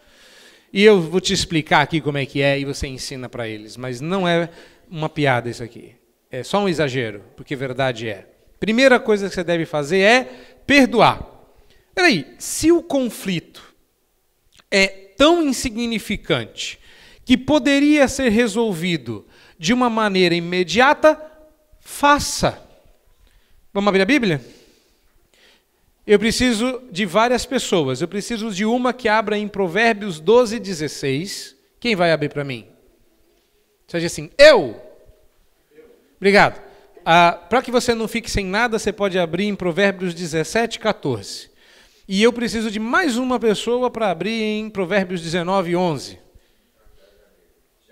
[0.73, 3.77] E eu vou te explicar aqui como é que é e você ensina para eles.
[3.77, 4.51] Mas não é
[4.91, 5.95] uma piada isso aqui.
[6.31, 8.27] É só um exagero, porque verdade é.
[8.61, 10.25] Primeira coisa que você deve fazer é
[10.67, 11.27] perdoar.
[11.95, 13.75] Peraí, se o conflito
[14.71, 16.79] é tão insignificante
[17.25, 19.27] que poderia ser resolvido
[19.59, 21.21] de uma maneira imediata,
[21.81, 22.63] faça.
[23.73, 24.41] Vamos abrir a Bíblia?
[26.07, 28.01] Eu preciso de várias pessoas.
[28.01, 31.57] Eu preciso de uma que abra em Provérbios 12, 16.
[31.81, 32.67] Quem vai abrir para mim?
[33.89, 34.81] Diz assim, eu.
[36.17, 36.63] Obrigado.
[37.05, 41.51] Ah, para que você não fique sem nada, você pode abrir em Provérbios 17, 14.
[42.09, 46.19] E eu preciso de mais uma pessoa para abrir em Provérbios 19, 11.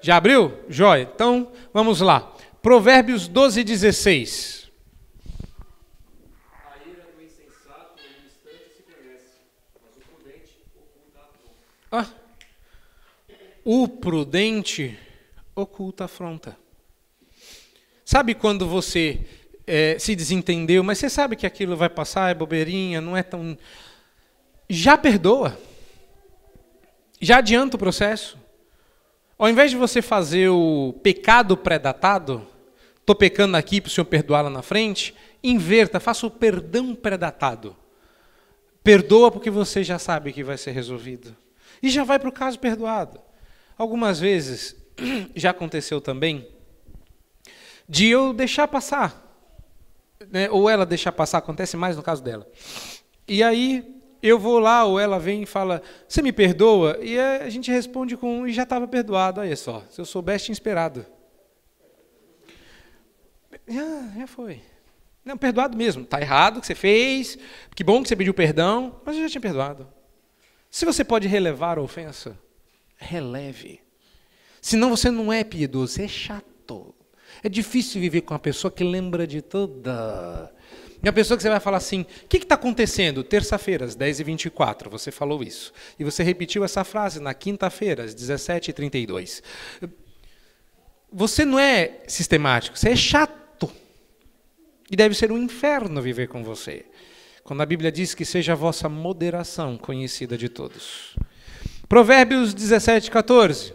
[0.05, 0.53] Já abriu?
[0.69, 1.09] Jóia.
[1.15, 2.31] Então, vamos lá.
[2.61, 4.71] Provérbios 12, 16.
[6.53, 9.41] A ira do insensato no instante se conhece,
[9.83, 11.57] mas o prudente oculta a afronta.
[11.91, 12.07] Ah,
[13.65, 14.99] o prudente
[15.57, 16.55] oculta a afronta.
[18.05, 19.25] Sabe quando você
[19.67, 23.57] é, se desentendeu, mas você sabe que aquilo vai passar, é bobeirinha, não é tão.
[24.69, 25.59] Já perdoa.
[27.23, 28.44] Já adianta o processo.
[29.45, 32.47] Ao invés de você fazer o pecado pré-datado,
[32.99, 37.77] estou pecando aqui para o Senhor perdoar lá na frente, Inverta, faça o perdão pré-datado.
[38.83, 41.37] Perdoa porque você já sabe que vai ser resolvido.
[41.83, 43.21] E já vai para o caso perdoado.
[43.77, 44.77] Algumas vezes,
[45.37, 46.49] já aconteceu também,
[47.87, 49.45] de eu deixar passar.
[50.31, 50.49] Né?
[50.51, 52.51] Ou ela deixar passar, acontece mais no caso dela.
[53.29, 53.94] E aí
[54.29, 56.99] eu vou lá, ou ela vem e fala, você me perdoa?
[57.03, 60.55] E a gente responde com, e já estava perdoado, olha só, se eu soubesse, tinha
[60.55, 61.05] esperado.
[63.67, 64.63] Já, já foi.
[65.25, 66.03] Não, perdoado mesmo.
[66.03, 67.39] Está errado o que você fez,
[67.75, 69.89] que bom que você pediu perdão, mas eu já tinha perdoado.
[70.71, 72.39] Se você pode relevar a ofensa,
[72.97, 73.81] releve.
[74.61, 76.95] Senão você não é piedoso, é chato.
[77.43, 80.53] É difícil viver com uma pessoa que lembra de toda.
[81.05, 83.23] E a pessoa que você vai falar assim: o que está acontecendo?
[83.23, 85.73] Terça-feira, às 10h24, você falou isso.
[85.99, 89.43] E você repetiu essa frase na quinta-feira, às 17h32.
[91.13, 93.71] Você não é sistemático, você é chato.
[94.91, 96.87] E deve ser um inferno viver com você.
[97.43, 101.15] Quando a Bíblia diz que seja a vossa moderação conhecida de todos.
[101.87, 103.75] Provérbios 17, 14.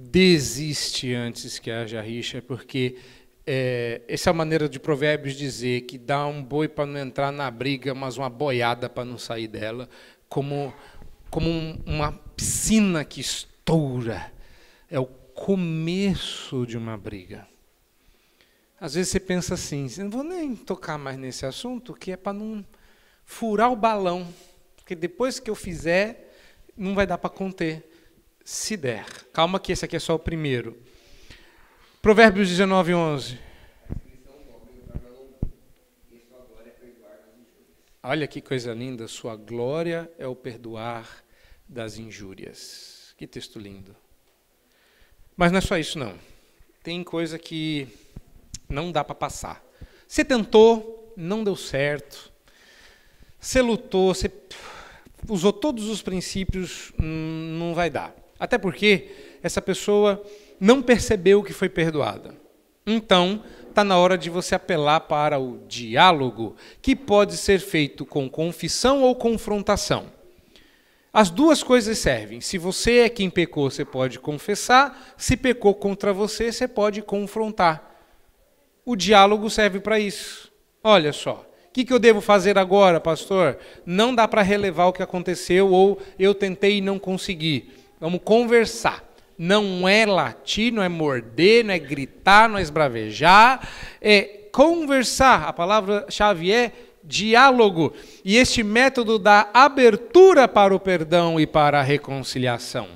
[0.00, 2.96] Desiste antes que haja rixa, porque
[3.44, 7.32] é, essa é a maneira de Provérbios dizer que dá um boi para não entrar
[7.32, 9.88] na briga, mas uma boiada para não sair dela,
[10.28, 10.72] como,
[11.28, 14.32] como um, uma piscina que estoura.
[14.88, 17.48] É o começo de uma briga.
[18.80, 22.32] Às vezes você pensa assim, não vou nem tocar mais nesse assunto, que é para
[22.32, 22.64] não
[23.24, 24.32] furar o balão,
[24.76, 26.32] porque depois que eu fizer,
[26.76, 27.87] não vai dar para conter
[28.48, 29.04] se der.
[29.30, 30.74] Calma que esse aqui é só o primeiro.
[32.00, 33.38] Provérbios 19, 11.
[38.02, 41.22] Olha que coisa linda, sua glória é o perdoar
[41.68, 43.12] das injúrias.
[43.18, 43.94] Que texto lindo.
[45.36, 46.18] Mas não é só isso, não.
[46.82, 47.86] Tem coisa que
[48.66, 49.62] não dá para passar.
[50.06, 52.32] Você tentou, não deu certo.
[53.38, 54.32] Você lutou, você
[55.28, 58.27] usou todos os princípios, hum, não vai dar.
[58.38, 59.08] Até porque
[59.42, 60.22] essa pessoa
[60.60, 62.34] não percebeu que foi perdoada.
[62.86, 68.28] Então, está na hora de você apelar para o diálogo, que pode ser feito com
[68.28, 70.06] confissão ou confrontação.
[71.12, 72.40] As duas coisas servem.
[72.40, 75.14] Se você é quem pecou, você pode confessar.
[75.16, 77.88] Se pecou contra você, você pode confrontar.
[78.84, 80.50] O diálogo serve para isso.
[80.82, 83.58] Olha só, o que, que eu devo fazer agora, pastor?
[83.84, 87.70] Não dá para relevar o que aconteceu ou eu tentei e não consegui.
[88.00, 89.04] Vamos conversar.
[89.36, 93.68] Não é latir, não é morder, não é gritar, não é esbravejar,
[94.00, 95.44] é conversar.
[95.44, 96.72] A palavra-chave é
[97.04, 97.92] diálogo.
[98.24, 102.88] E este método dá abertura para o perdão e para a reconciliação.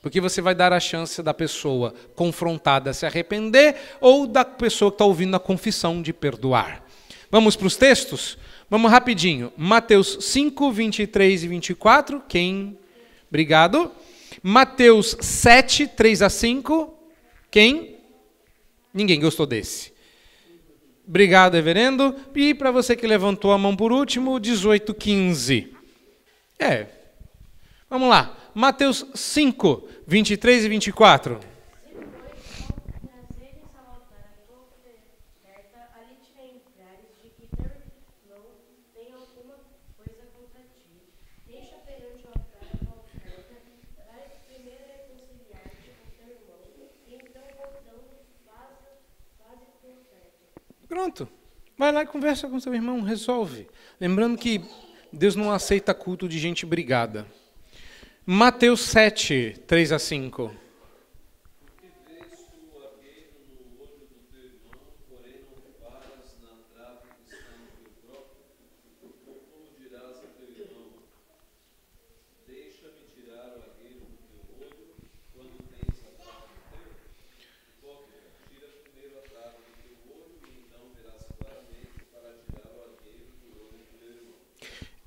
[0.00, 4.94] Porque você vai dar a chance da pessoa confrontada se arrepender ou da pessoa que
[4.94, 6.82] está ouvindo a confissão de perdoar.
[7.30, 8.38] Vamos para os textos?
[8.70, 9.52] Vamos rapidinho.
[9.56, 12.22] Mateus 5, 23 e 24.
[12.26, 12.78] Quem?
[13.30, 13.90] Obrigado.
[14.42, 16.94] Mateus 7, 3 a 5.
[17.50, 17.96] Quem?
[18.92, 19.92] Ninguém gostou desse.
[21.06, 22.14] Obrigado, reverendo.
[22.34, 25.72] E para você que levantou a mão por último, 18, 15.
[26.58, 26.86] É.
[27.88, 28.36] Vamos lá.
[28.54, 31.49] Mateus 5, 23 e 24.
[51.00, 51.26] Pronto.
[51.78, 53.66] Vai lá e conversa com seu irmão, resolve.
[53.98, 54.62] Lembrando que
[55.10, 57.26] Deus não aceita culto de gente brigada.
[58.26, 60.54] Mateus 7, 3 a 5.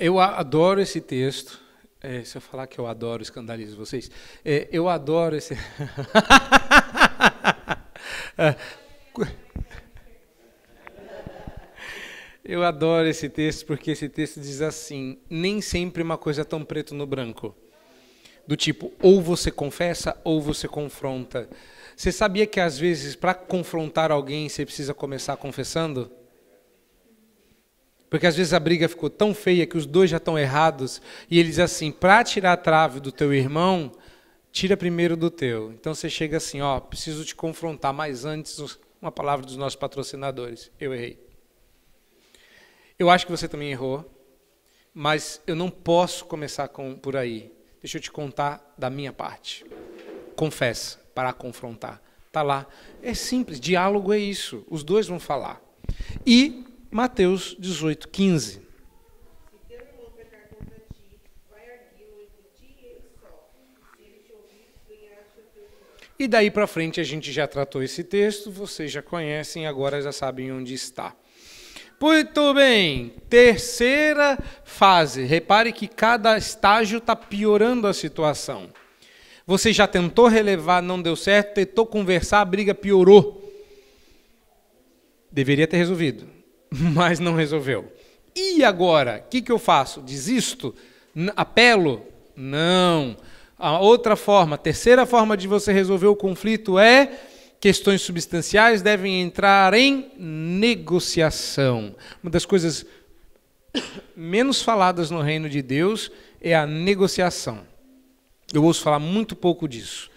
[0.03, 1.61] Eu adoro esse texto.
[2.01, 4.11] É, se eu falar que eu adoro, escandalizo vocês.
[4.43, 5.55] É, eu adoro esse.
[12.43, 16.65] eu adoro esse texto porque esse texto diz assim: nem sempre uma coisa é tão
[16.65, 17.55] preto no branco.
[18.45, 21.47] Do tipo, ou você confessa ou você confronta.
[21.95, 26.11] Você sabia que às vezes, para confrontar alguém, você precisa começar confessando?
[28.13, 31.01] Porque às vezes a briga ficou tão feia que os dois já estão errados.
[31.31, 33.91] E ele diz assim: para tirar a trave do teu irmão,
[34.51, 35.71] tira primeiro do teu.
[35.71, 40.69] Então você chega assim, ó, preciso te confrontar, mas antes uma palavra dos nossos patrocinadores.
[40.79, 41.19] Eu errei.
[42.99, 44.07] Eu acho que você também errou,
[44.93, 47.51] mas eu não posso começar com, por aí.
[47.81, 49.65] Deixa eu te contar da minha parte.
[50.35, 51.99] Confessa para confrontar.
[52.31, 52.67] Tá lá.
[53.01, 54.63] É simples, diálogo é isso.
[54.69, 55.59] Os dois vão falar.
[56.23, 58.61] E Mateus 18, 15.
[66.19, 70.11] E daí para frente a gente já tratou esse texto, vocês já conhecem, agora já
[70.11, 71.15] sabem onde está.
[71.99, 75.23] Muito bem, terceira fase.
[75.23, 78.69] Repare que cada estágio está piorando a situação.
[79.47, 83.41] Você já tentou relevar, não deu certo, tentou conversar, a briga piorou.
[85.31, 86.42] Deveria ter resolvido,
[86.93, 87.91] mas não resolveu.
[88.35, 89.23] E agora?
[89.25, 90.01] O que, que eu faço?
[90.01, 90.73] Desisto?
[91.35, 92.01] Apelo?
[92.35, 93.15] Não.
[93.57, 97.11] A outra forma, a terceira forma de você resolver o conflito é
[97.59, 101.95] questões substanciais devem entrar em negociação.
[102.21, 102.85] Uma das coisas
[104.15, 106.11] menos faladas no reino de Deus
[106.41, 107.61] é a negociação.
[108.51, 110.09] Eu ouço falar muito pouco disso.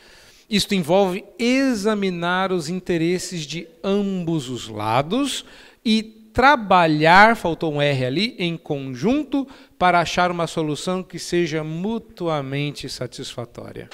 [0.48, 5.44] Isto envolve examinar os interesses de ambos os lados
[5.84, 12.90] e trabalhar, faltou um R ali, em conjunto para achar uma solução que seja mutuamente
[12.90, 13.88] satisfatória.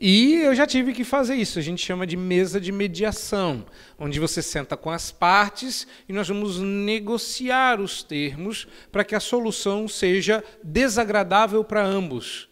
[0.00, 3.66] E eu já tive que fazer isso, a gente chama de mesa de mediação,
[3.98, 9.20] onde você senta com as partes e nós vamos negociar os termos para que a
[9.20, 12.48] solução seja desagradável para ambos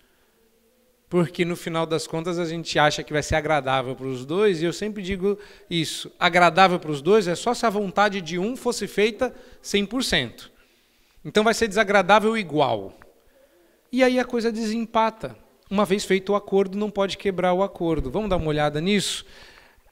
[1.11, 4.63] porque no final das contas a gente acha que vai ser agradável para os dois,
[4.63, 5.37] e eu sempre digo
[5.69, 10.49] isso: agradável para os dois é só se a vontade de um fosse feita 100%.
[11.25, 12.97] Então vai ser desagradável igual.
[13.91, 15.37] E aí a coisa desempata.
[15.69, 18.11] Uma vez feito o acordo, não pode quebrar o acordo.
[18.11, 19.27] Vamos dar uma olhada nisso?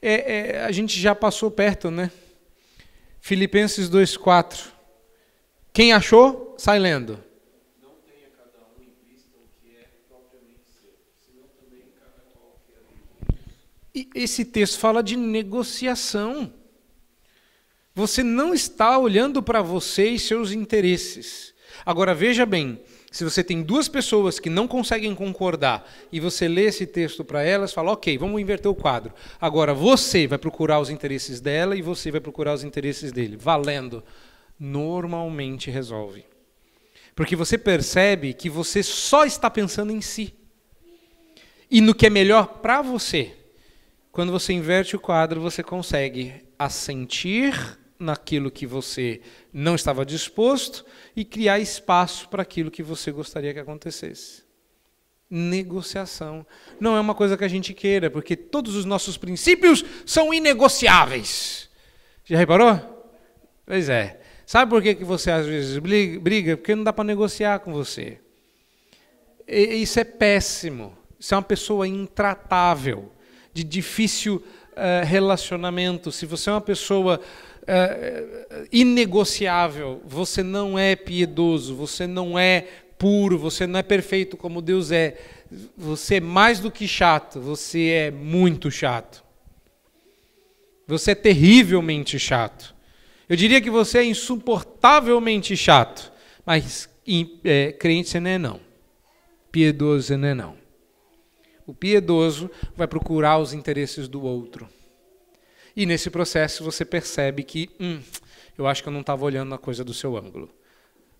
[0.01, 2.09] É, é, a gente já passou perto, né?
[3.19, 4.67] Filipenses 2,4.
[5.73, 7.21] Quem achou, sai lendo.
[13.93, 16.53] E esse texto fala de negociação.
[17.95, 21.53] Você não está olhando para você e seus interesses.
[21.85, 22.79] Agora veja bem,
[23.11, 27.43] se você tem duas pessoas que não conseguem concordar e você lê esse texto para
[27.43, 29.13] elas, fala, ok, vamos inverter o quadro.
[29.41, 33.35] Agora você vai procurar os interesses dela e você vai procurar os interesses dele.
[33.35, 34.03] Valendo.
[34.59, 36.25] Normalmente resolve.
[37.15, 40.33] Porque você percebe que você só está pensando em si
[41.71, 43.38] e no que é melhor para você.
[44.19, 49.21] Quando você inverte o quadro, você consegue assentir naquilo que você
[49.53, 54.43] não estava disposto e criar espaço para aquilo que você gostaria que acontecesse.
[55.29, 56.45] Negociação.
[56.81, 61.69] Não é uma coisa que a gente queira, porque todos os nossos princípios são inegociáveis.
[62.25, 63.07] Já reparou?
[63.65, 64.19] Pois é.
[64.45, 66.57] Sabe por que você às vezes briga?
[66.57, 68.19] Porque não dá para negociar com você.
[69.47, 70.93] E isso é péssimo.
[71.17, 73.13] Isso é uma pessoa intratável
[73.53, 81.75] de difícil uh, relacionamento, se você é uma pessoa uh, inegociável, você não é piedoso,
[81.75, 82.65] você não é
[82.97, 85.17] puro, você não é perfeito como Deus é,
[85.77, 89.23] você é mais do que chato, você é muito chato.
[90.85, 92.75] Você é terrivelmente chato.
[93.29, 96.11] Eu diria que você é insuportavelmente chato,
[96.43, 96.89] mas
[97.43, 98.59] é, crente você não é não.
[99.51, 100.58] Piedoso você não é não.
[101.69, 104.67] O piedoso vai procurar os interesses do outro.
[105.75, 107.99] E nesse processo você percebe que, hum,
[108.57, 110.49] eu acho que eu não estava olhando a coisa do seu ângulo.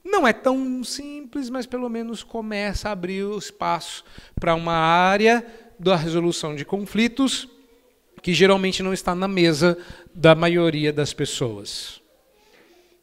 [0.04, 4.04] Não é tão simples, mas pelo menos começa a abrir o espaço
[4.40, 5.46] para uma área
[5.78, 7.48] da resolução de conflitos
[8.24, 9.78] que geralmente não está na mesa
[10.16, 12.02] da maioria das pessoas.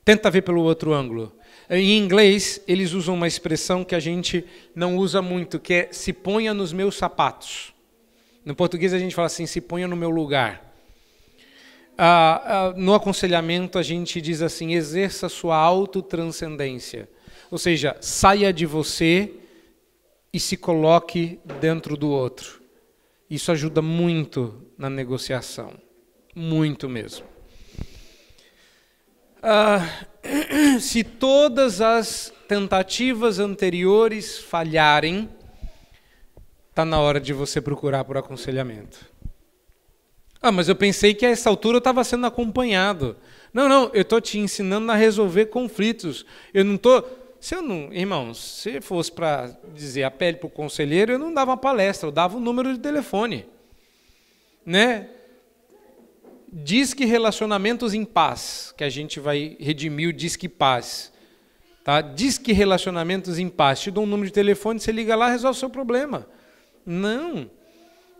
[0.04, 1.32] Tenta ver pelo outro ângulo.
[1.68, 4.44] Em inglês, eles usam uma expressão que a gente
[4.74, 7.74] não usa muito, que é se ponha nos meus sapatos.
[8.44, 10.64] No português, a gente fala assim: se ponha no meu lugar.
[11.98, 17.08] Ah, ah, no aconselhamento, a gente diz assim: exerça sua autotranscendência.
[17.50, 19.32] Ou seja, saia de você
[20.32, 22.60] e se coloque dentro do outro.
[23.28, 25.72] Isso ajuda muito na negociação.
[26.34, 27.35] Muito mesmo.
[29.48, 29.80] Ah,
[30.80, 35.30] se todas as tentativas anteriores falharem,
[36.68, 39.08] está na hora de você procurar por aconselhamento.
[40.42, 43.16] Ah, mas eu pensei que a essa altura eu estava sendo acompanhado.
[43.54, 46.26] Não, não, eu estou te ensinando a resolver conflitos.
[46.52, 47.08] Eu não estou
[47.40, 51.32] se eu não, irmãos, se fosse para dizer a pele para o conselheiro, eu não
[51.32, 53.46] dava uma palestra, eu dava o um número de telefone.
[54.64, 55.08] Né?
[56.58, 61.12] Diz que relacionamentos em paz, que a gente vai redimir o diz que paz.
[61.84, 62.00] Tá?
[62.00, 63.80] Diz que relacionamentos em paz.
[63.80, 66.26] Te dou um número de telefone, você liga lá, resolve o seu problema.
[66.86, 67.50] Não.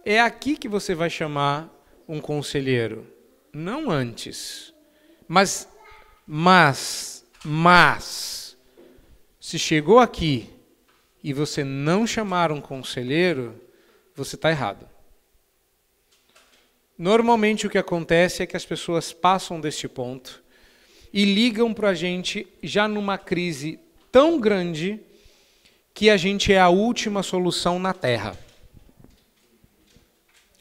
[0.04, 1.74] É aqui que você vai chamar
[2.06, 3.06] um conselheiro,
[3.54, 4.74] não antes.
[5.26, 5.66] Mas,
[6.26, 8.54] mas, mas,
[9.40, 10.50] se chegou aqui
[11.24, 13.58] e você não chamar um conselheiro,
[14.14, 14.86] você está errado.
[16.98, 20.42] Normalmente o que acontece é que as pessoas passam deste ponto
[21.12, 23.78] e ligam para a gente já numa crise
[24.10, 25.00] tão grande
[25.92, 28.38] que a gente é a última solução na Terra.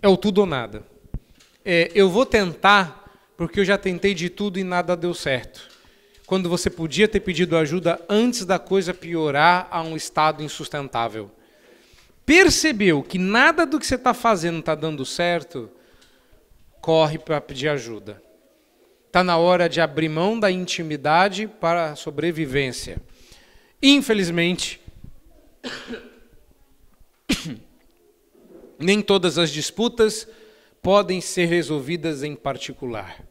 [0.02, 0.86] É o tudo ou nada.
[1.64, 3.06] É, eu vou tentar
[3.38, 5.68] porque eu já tentei de tudo e nada deu certo.
[6.26, 11.30] Quando você podia ter pedido ajuda antes da coisa piorar a um estado insustentável.
[12.26, 15.70] Percebeu que nada do que você está fazendo está dando certo,
[16.86, 18.22] corre para pedir ajuda.
[19.08, 23.02] Está na hora de abrir mão da intimidade para a sobrevivência.
[23.82, 24.80] Infelizmente,
[28.78, 30.28] nem todas as disputas
[30.80, 33.26] podem ser resolvidas em particular.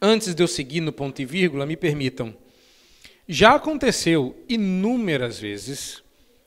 [0.00, 2.34] Antes de eu seguir no ponto e vírgula, me permitam.
[3.28, 6.02] Já aconteceu inúmeras vezes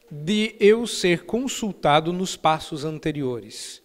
[0.09, 3.84] de eu ser consultado nos passos anteriores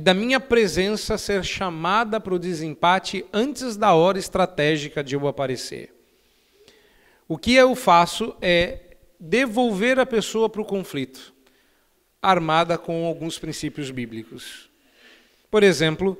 [0.00, 5.28] e da minha presença ser chamada para o desempate antes da hora estratégica de eu
[5.28, 5.92] aparecer.
[7.28, 11.34] O que eu faço é devolver a pessoa para o conflito,
[12.22, 14.70] armada com alguns princípios bíblicos.
[15.50, 16.16] Por exemplo,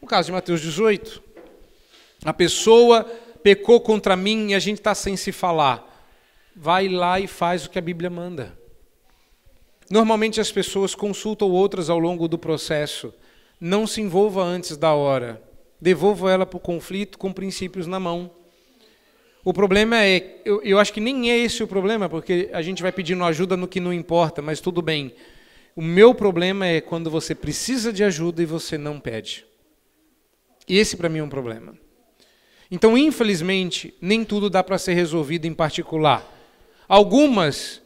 [0.00, 1.22] o caso de Mateus 18.
[2.24, 3.04] A pessoa
[3.42, 5.86] pecou contra mim e a gente está sem se falar.
[6.56, 8.58] Vai lá e faz o que a Bíblia manda.
[9.90, 13.12] Normalmente as pessoas consultam outras ao longo do processo.
[13.60, 15.42] Não se envolva antes da hora.
[15.80, 18.30] Devolva ela para o conflito com princípios na mão.
[19.42, 22.82] O problema é, eu, eu acho que nem é esse o problema, porque a gente
[22.82, 25.12] vai pedindo ajuda no que não importa, mas tudo bem.
[25.74, 29.44] O meu problema é quando você precisa de ajuda e você não pede.
[30.68, 31.74] Esse para mim é um problema.
[32.70, 36.24] Então, infelizmente, nem tudo dá para ser resolvido em particular.
[36.86, 37.82] Algumas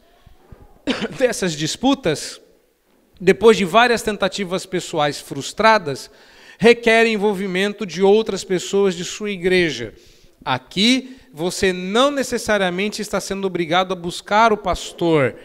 [1.17, 2.39] dessas disputas,
[3.19, 6.09] depois de várias tentativas pessoais frustradas,
[6.57, 9.93] requerem envolvimento de outras pessoas de sua igreja.
[10.43, 15.35] Aqui, você não necessariamente está sendo obrigado a buscar o pastor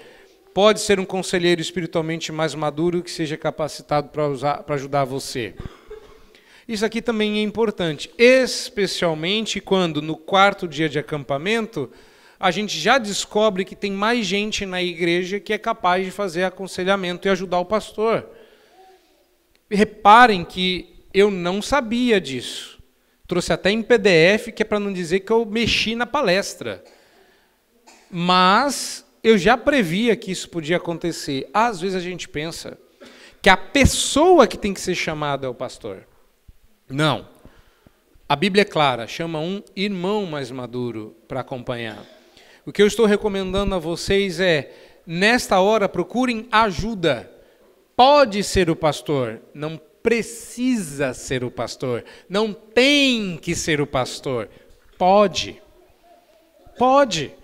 [0.53, 5.55] pode ser um conselheiro espiritualmente mais maduro que seja capacitado para ajudar você.
[6.66, 11.91] Isso aqui também é importante, especialmente quando no quarto dia de acampamento
[12.41, 16.45] a gente já descobre que tem mais gente na igreja que é capaz de fazer
[16.45, 18.26] aconselhamento e ajudar o pastor.
[19.70, 22.82] Reparem que eu não sabia disso.
[23.26, 26.82] Trouxe até em PDF, que é para não dizer que eu mexi na palestra.
[28.11, 31.47] Mas eu já previa que isso podia acontecer.
[31.53, 32.78] Às vezes a gente pensa
[33.43, 36.09] que a pessoa que tem que ser chamada é o pastor.
[36.88, 37.28] Não.
[38.26, 42.20] A Bíblia é clara, chama um irmão mais maduro para acompanhar.
[42.67, 44.71] O que eu estou recomendando a vocês é,
[45.07, 47.31] nesta hora, procurem ajuda.
[47.97, 54.49] Pode ser o pastor, não precisa ser o pastor, não tem que ser o pastor.
[54.97, 55.61] Pode.
[56.78, 57.35] Pode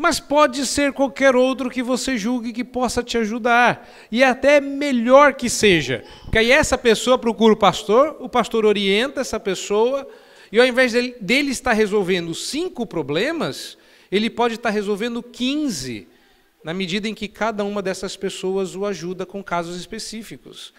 [0.00, 3.86] mas pode ser qualquer outro que você julgue que possa te ajudar.
[4.10, 6.02] E até melhor que seja.
[6.22, 10.08] Porque aí essa pessoa procura o pastor, o pastor orienta essa pessoa,
[10.50, 13.76] e ao invés dele, dele estar resolvendo cinco problemas,
[14.10, 16.06] ele pode estar resolvendo 15,
[16.64, 20.74] na medida em que cada uma dessas pessoas o ajuda com casos específicos.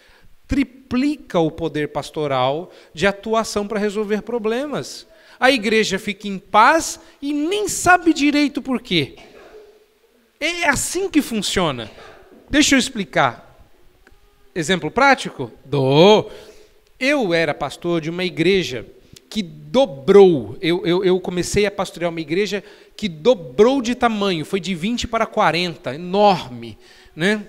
[0.48, 5.08] Triplica o poder pastoral de atuação para resolver problemas
[5.42, 9.16] a igreja fica em paz e nem sabe direito por quê.
[10.40, 11.90] É assim que funciona.
[12.48, 13.68] Deixa eu explicar.
[14.54, 15.52] Exemplo prático?
[15.66, 16.30] Do.
[17.00, 18.86] Eu era pastor de uma igreja
[19.28, 20.60] que dobrou.
[20.62, 22.64] Eu, eu, eu, comecei a pastorear uma igreja
[23.02, 26.78] que dobrou de tamanho, foi de 20 para 40, enorme.
[27.16, 27.48] Né?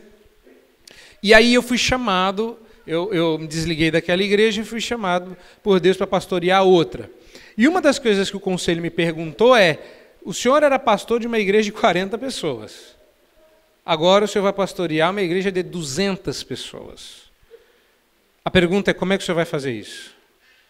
[1.23, 5.79] E aí eu fui chamado, eu, eu me desliguei daquela igreja e fui chamado por
[5.79, 7.11] Deus para pastorear outra.
[7.55, 9.79] E uma das coisas que o conselho me perguntou é:
[10.25, 12.97] o senhor era pastor de uma igreja de 40 pessoas.
[13.85, 17.25] Agora o senhor vai pastorear uma igreja de 200 pessoas.
[18.43, 20.15] A pergunta é: como é que o senhor vai fazer isso?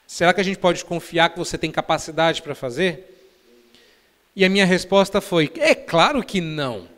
[0.09, 3.11] Será que a gente pode confiar que você tem capacidade para fazer?
[4.35, 6.91] E a minha resposta foi: é claro que não.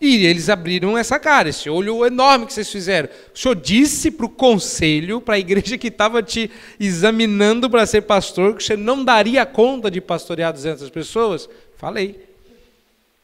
[0.00, 3.10] E eles abriram essa cara, esse olho enorme que vocês fizeram.
[3.34, 8.02] O senhor disse para o conselho, para a igreja que estava te examinando para ser
[8.02, 11.46] pastor, que você não daria conta de pastorear 200 pessoas?
[11.76, 12.28] Falei.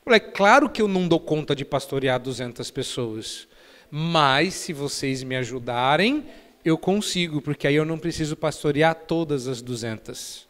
[0.05, 3.48] Falei, claro que eu não dou conta de pastorear 200 pessoas,
[3.90, 6.24] mas se vocês me ajudarem,
[6.64, 10.45] eu consigo, porque aí eu não preciso pastorear todas as 200.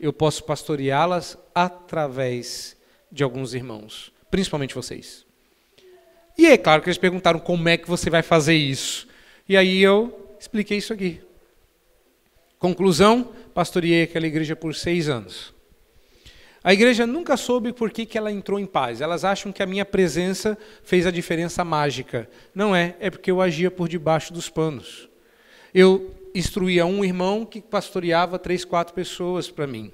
[0.00, 2.76] Eu posso pastoreá-las através
[3.12, 5.26] de alguns irmãos, principalmente vocês.
[6.38, 9.06] E é claro que eles perguntaram como é que você vai fazer isso.
[9.46, 11.20] E aí eu expliquei isso aqui.
[12.58, 15.52] Conclusão: pastoreei aquela igreja por seis anos.
[16.62, 19.00] A igreja nunca soube por que, que ela entrou em paz.
[19.00, 22.28] Elas acham que a minha presença fez a diferença mágica.
[22.54, 25.08] Não é, é porque eu agia por debaixo dos panos.
[25.74, 29.92] Eu instruía um irmão que pastoreava três, quatro pessoas para mim.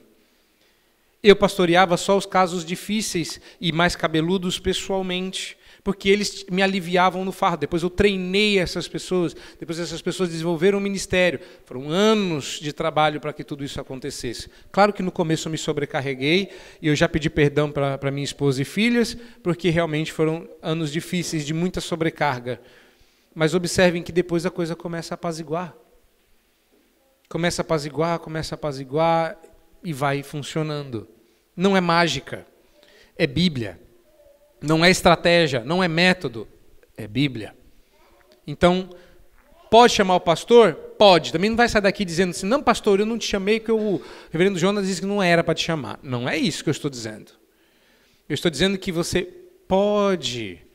[1.23, 5.57] Eu pastoreava só os casos difíceis e mais cabeludos pessoalmente
[5.87, 7.59] porque eles me aliviavam no fardo.
[7.59, 11.39] Depois eu treinei essas pessoas, depois essas pessoas desenvolveram um ministério.
[11.65, 14.51] Foram anos de trabalho para que tudo isso acontecesse.
[14.73, 16.51] Claro que no começo eu me sobrecarreguei
[16.83, 21.47] e eu já pedi perdão para minha esposa e filhas, porque realmente foram anos difíceis,
[21.47, 22.61] de muita sobrecarga.
[23.33, 25.86] Mas observem que depois a coisa começa a apaziguar.
[27.29, 29.37] Começa a apaziguar, começa a apaziguar
[29.83, 31.09] e vai funcionando.
[31.57, 32.47] Não é mágica,
[33.17, 33.81] é Bíblia.
[34.61, 36.49] Não é estratégia, não é método,
[36.97, 37.55] é Bíblia.
[38.47, 38.89] Então,
[39.71, 40.75] pode chamar o pastor?
[40.75, 41.33] Pode.
[41.33, 44.01] Também não vai sair daqui dizendo assim, não, pastor, eu não te chamei porque o
[44.31, 45.99] reverendo Jonas disse que não era para te chamar.
[46.03, 47.33] Não é isso que eu estou dizendo.
[48.29, 49.23] Eu estou dizendo que você
[49.69, 50.66] pode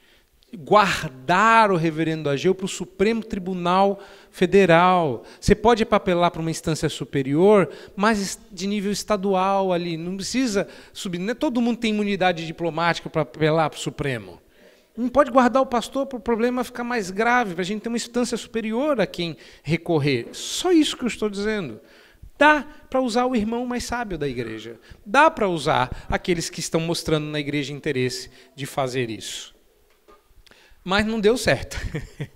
[0.58, 4.00] guardar o reverendo Ageu para o Supremo Tribunal
[4.30, 5.24] Federal.
[5.40, 9.98] Você pode papelar para uma instância superior, mas de nível estadual ali.
[9.98, 11.20] Não precisa subir.
[11.20, 14.42] Não é todo mundo tem imunidade diplomática para apelar para o Supremo.
[14.96, 17.88] Não pode guardar o pastor para o problema ficar mais grave, para a gente ter
[17.88, 20.28] uma instância superior a quem recorrer.
[20.34, 21.80] Só isso que eu estou dizendo.
[22.38, 24.80] Dá para usar o irmão mais sábio da igreja.
[25.06, 29.56] Dá para usar aqueles que estão mostrando na igreja interesse de fazer isso.
[30.84, 31.78] Mas não deu certo.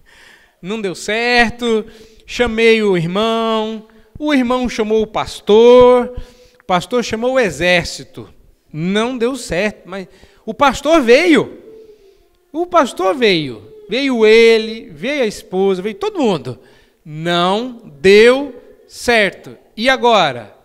[0.61, 1.85] não deu certo.
[2.25, 6.15] Chamei o irmão, o irmão chamou o pastor,
[6.59, 8.29] o pastor chamou o exército.
[8.71, 10.07] Não deu certo, mas
[10.45, 11.61] o pastor veio.
[12.51, 13.73] O pastor veio.
[13.87, 16.59] Veio ele, veio a esposa, veio todo mundo.
[17.03, 18.55] Não deu
[18.87, 19.57] certo.
[19.77, 20.55] E agora?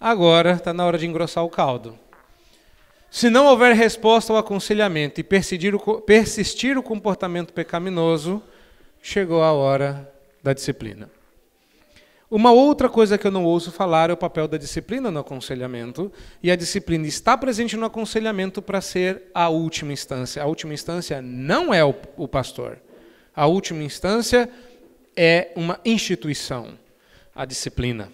[0.00, 1.98] Agora está na hora de engrossar o caldo.
[3.16, 5.74] Se não houver resposta ao aconselhamento e persistir
[6.78, 8.42] o, comportamento pecaminoso,
[9.00, 10.12] chegou a hora
[10.42, 11.08] da disciplina.
[12.30, 16.12] Uma outra coisa que eu não ouço falar é o papel da disciplina no aconselhamento,
[16.42, 20.42] e a disciplina está presente no aconselhamento para ser a última instância.
[20.42, 22.76] A última instância não é o pastor.
[23.34, 24.46] A última instância
[25.16, 26.78] é uma instituição,
[27.34, 28.12] a disciplina.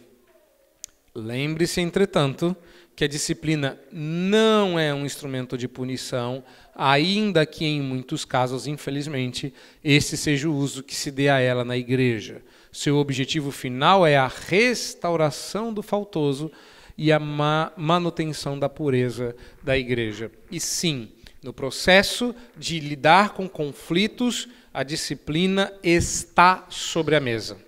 [1.13, 2.57] Lembre-se, entretanto,
[2.95, 6.45] que a disciplina não é um instrumento de punição,
[6.75, 9.53] ainda que em muitos casos, infelizmente,
[9.83, 12.43] esse seja o uso que se dê a ela na igreja.
[12.71, 16.51] Seu objetivo final é a restauração do faltoso
[16.97, 20.31] e a manutenção da pureza da igreja.
[20.51, 21.11] E sim,
[21.43, 27.59] no processo de lidar com conflitos, a disciplina está sobre a mesa.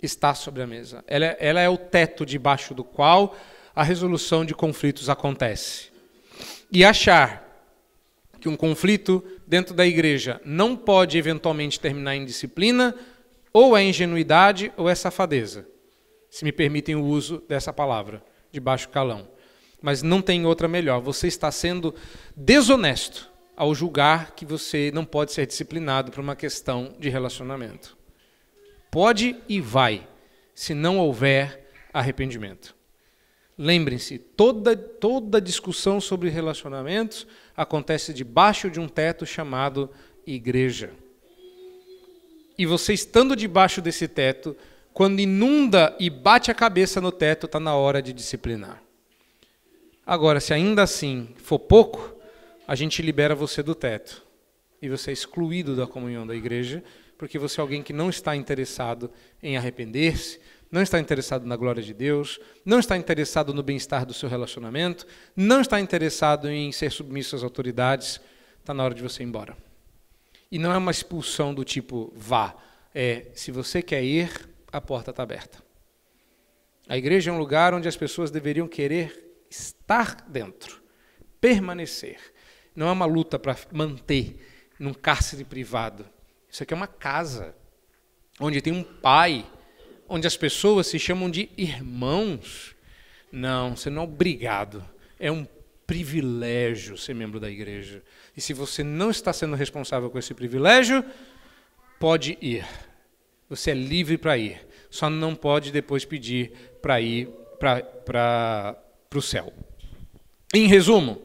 [0.00, 1.02] Está sobre a mesa.
[1.06, 3.36] Ela, é, ela é o teto debaixo do qual
[3.74, 5.90] a resolução de conflitos acontece.
[6.70, 7.42] E achar
[8.40, 12.94] que um conflito dentro da igreja não pode eventualmente terminar em disciplina,
[13.52, 15.66] ou é ingenuidade ou é safadeza,
[16.28, 19.28] se me permitem o uso dessa palavra, de baixo calão.
[19.80, 21.00] Mas não tem outra melhor.
[21.00, 21.94] Você está sendo
[22.34, 27.96] desonesto ao julgar que você não pode ser disciplinado por uma questão de relacionamento.
[28.90, 30.06] Pode e vai,
[30.54, 32.74] se não houver arrependimento.
[33.56, 37.26] Lembrem-se, toda, toda discussão sobre relacionamentos
[37.56, 39.90] acontece debaixo de um teto chamado
[40.26, 40.90] igreja.
[42.58, 44.56] E você estando debaixo desse teto,
[44.92, 48.82] quando inunda e bate a cabeça no teto, está na hora de disciplinar.
[50.06, 52.14] Agora, se ainda assim for pouco,
[52.66, 54.22] a gente libera você do teto.
[54.80, 56.82] E você é excluído da comunhão da igreja,
[57.16, 59.10] porque você é alguém que não está interessado
[59.42, 64.12] em arrepender-se, não está interessado na glória de Deus, não está interessado no bem-estar do
[64.12, 68.20] seu relacionamento, não está interessado em ser submisso às autoridades,
[68.60, 69.56] está na hora de você ir embora.
[70.50, 72.54] E não é uma expulsão do tipo vá,
[72.94, 75.62] é se você quer ir, a porta está aberta.
[76.88, 80.82] A igreja é um lugar onde as pessoas deveriam querer estar dentro,
[81.40, 82.18] permanecer.
[82.74, 84.38] Não é uma luta para manter
[84.78, 86.04] num cárcere privado.
[86.50, 87.54] Isso aqui é uma casa
[88.38, 89.46] onde tem um pai,
[90.14, 92.76] onde as pessoas se chamam de irmãos.
[93.32, 94.84] Não, você não é obrigado.
[95.18, 95.44] É um
[95.84, 98.00] privilégio ser membro da igreja.
[98.36, 101.04] E se você não está sendo responsável com esse privilégio,
[101.98, 102.64] pode ir.
[103.50, 104.64] Você é livre para ir.
[104.88, 107.28] Só não pode depois pedir para ir
[107.58, 108.78] para
[109.12, 109.52] o céu.
[110.54, 111.22] Em resumo,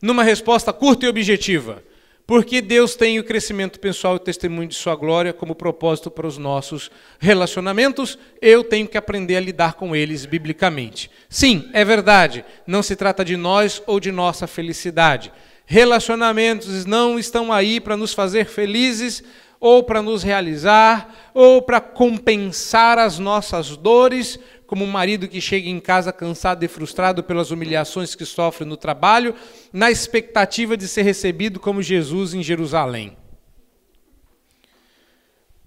[0.00, 1.82] numa resposta curta e objetiva,
[2.26, 6.26] porque Deus tem o crescimento pessoal e o testemunho de Sua glória como propósito para
[6.26, 11.10] os nossos relacionamentos, eu tenho que aprender a lidar com eles biblicamente.
[11.28, 15.32] Sim, é verdade, não se trata de nós ou de nossa felicidade.
[15.66, 19.22] Relacionamentos não estão aí para nos fazer felizes,
[19.60, 25.68] ou para nos realizar, ou para compensar as nossas dores, como um marido que chega
[25.68, 29.34] em casa cansado e frustrado pelas humilhações que sofre no trabalho,
[29.72, 33.16] na expectativa de ser recebido como Jesus em Jerusalém.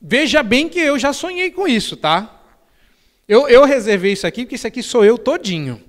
[0.01, 2.33] Veja bem que eu já sonhei com isso, tá?
[3.27, 5.81] Eu, eu reservei isso aqui, porque isso aqui sou eu todinho.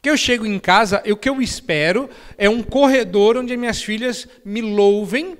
[0.00, 2.08] Que eu chego em casa, o que eu espero
[2.38, 5.36] é um corredor onde minhas filhas me louvem,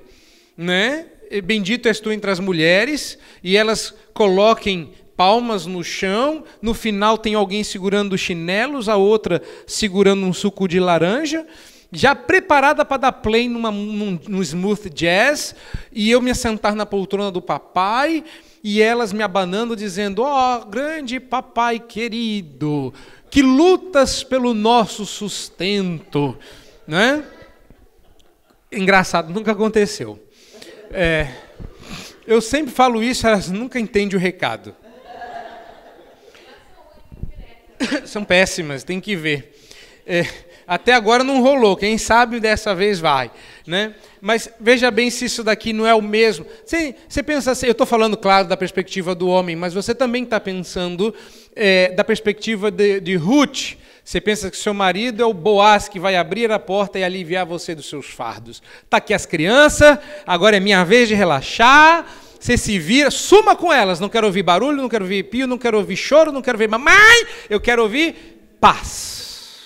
[0.55, 1.07] né?
[1.43, 7.35] Bendito és tu entre as mulheres, e elas coloquem palmas no chão, no final tem
[7.35, 11.45] alguém segurando chinelos, a outra segurando um suco de laranja,
[11.91, 15.55] já preparada para dar play numa, num, num smooth jazz,
[15.91, 18.23] e eu me assentar na poltrona do papai,
[18.63, 22.93] e elas me abanando, dizendo: Ó, oh, grande papai querido,
[23.29, 26.37] que lutas pelo nosso sustento.
[26.87, 27.23] Né?
[28.71, 30.19] Engraçado, nunca aconteceu.
[30.91, 31.27] É,
[32.25, 34.75] eu sempre falo isso, elas nunca entendem o recado.
[38.05, 39.55] São péssimas, tem que ver.
[40.05, 40.25] É,
[40.67, 43.31] até agora não rolou, quem sabe dessa vez vai.
[43.65, 43.93] Né?
[44.21, 46.45] Mas veja bem se isso daqui não é o mesmo.
[46.65, 50.23] Você, você pensa assim, eu estou falando, claro, da perspectiva do homem, mas você também
[50.23, 51.13] está pensando
[51.55, 53.75] é, da perspectiva de, de Ruth.
[54.03, 57.45] Você pensa que seu marido é o Boaz que vai abrir a porta e aliviar
[57.45, 58.61] você dos seus fardos.
[58.83, 59.97] Está aqui as crianças,
[60.27, 62.05] agora é minha vez de relaxar.
[62.43, 64.01] Você se vira, suma com elas.
[64.01, 66.67] Não quero ouvir barulho, não quero ouvir pio, não quero ouvir choro, não quero ouvir
[66.67, 67.25] mamãe.
[67.49, 69.61] Eu quero ouvir paz.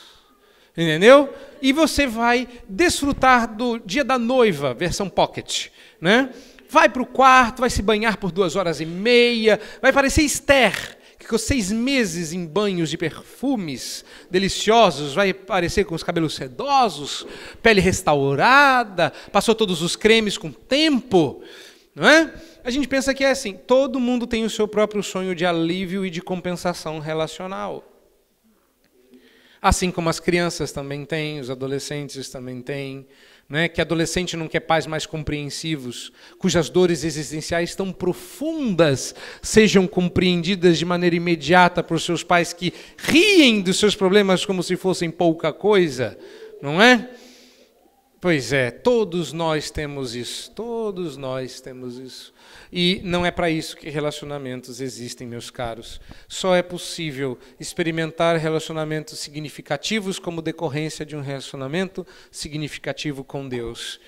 [0.77, 1.33] Entendeu?
[1.59, 5.69] E você vai desfrutar do dia da noiva, versão pocket.
[5.99, 6.29] Né?
[6.69, 10.95] Vai para o quarto, vai se banhar por duas horas e meia, vai parecer Esther
[11.19, 17.27] ficou seis meses em banhos de perfumes deliciosos, vai aparecer com os cabelos sedosos,
[17.61, 21.43] pele restaurada, passou todos os cremes com tempo,
[21.93, 22.31] não é?
[22.68, 26.06] A gente pensa que é assim, todo mundo tem o seu próprio sonho de alívio
[26.06, 27.81] e de compensação relacional.
[29.61, 33.07] Assim como as crianças também têm, os adolescentes também têm,
[33.48, 40.77] né, que adolescente não quer pais mais compreensivos, cujas dores existenciais tão profundas sejam compreendidas
[40.77, 45.53] de maneira imediata por seus pais que riem dos seus problemas como se fossem pouca
[45.53, 46.19] coisa,
[46.61, 47.11] não é?
[48.19, 52.34] Pois é, todos nós temos isso, todos nós temos isso.
[52.72, 56.02] E não é para isso que relacionamentos existem, meus caros.
[56.27, 63.99] Só é possível experimentar relacionamentos significativos como decorrência de um relacionamento significativo com Deus.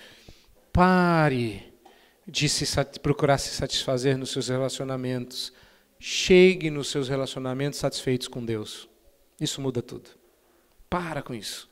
[0.73, 1.73] Pare
[2.27, 2.65] de se
[3.01, 5.51] procurar se satisfazer nos seus relacionamentos.
[5.99, 8.87] Chegue nos seus relacionamentos satisfeitos com Deus.
[9.39, 10.09] Isso muda tudo.
[10.89, 11.69] Para com isso.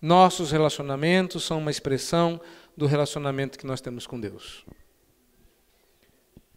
[0.00, 2.40] Nossos relacionamentos são uma expressão
[2.76, 4.64] do relacionamento que nós temos com Deus.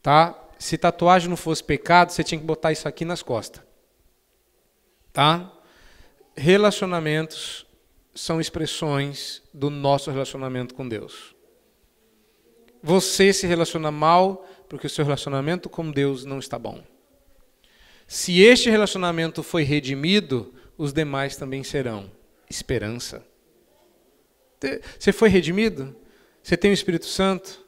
[0.02, 0.38] Tá?
[0.58, 3.64] Se tatuagem não fosse pecado, você tinha que botar isso aqui nas costas.
[5.12, 5.52] Tá?
[6.36, 7.66] Relacionamentos
[8.14, 11.36] são expressões do nosso relacionamento com Deus.
[12.84, 16.84] Você se relaciona mal porque o seu relacionamento com Deus não está bom.
[18.08, 22.12] Se este relacionamento foi redimido, os demais também serão.
[22.50, 23.26] Esperança.
[25.00, 25.96] Você foi redimido?
[26.44, 27.66] Você tem o Espírito Santo?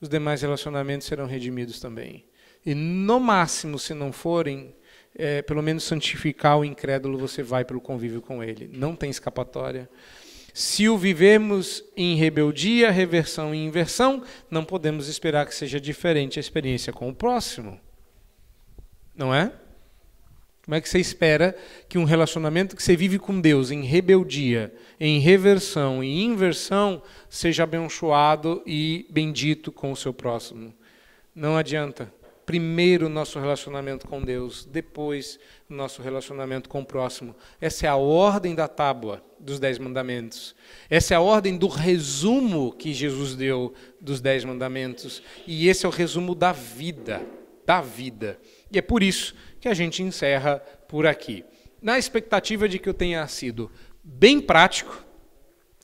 [0.00, 2.24] Os demais relacionamentos serão redimidos também.
[2.64, 4.74] E no máximo, se não forem,
[5.14, 8.70] é, pelo menos santificar o incrédulo, você vai pelo convívio com ele.
[8.72, 9.88] Não tem escapatória.
[10.52, 16.40] Se o vivemos em rebeldia, reversão e inversão, não podemos esperar que seja diferente a
[16.40, 17.80] experiência com o próximo.
[19.14, 19.52] Não é?
[20.64, 21.54] Como é que você espera
[21.88, 27.64] que um relacionamento que você vive com Deus em rebeldia, em reversão e inversão seja
[27.64, 30.72] abençoado e bendito com o seu próximo?
[31.34, 32.12] Não adianta.
[32.46, 35.38] Primeiro o nosso relacionamento com Deus, depois
[35.68, 37.34] o nosso relacionamento com o próximo.
[37.58, 40.54] Essa é a ordem da tábua dos Dez Mandamentos.
[40.88, 45.22] Essa é a ordem do resumo que Jesus deu dos Dez Mandamentos.
[45.46, 47.22] E esse é o resumo da vida.
[47.66, 48.38] Da vida.
[48.70, 49.34] E é por isso
[49.64, 50.58] que a gente encerra
[50.88, 51.44] por aqui.
[51.82, 53.70] Na expectativa de que eu tenha sido
[54.02, 55.04] bem prático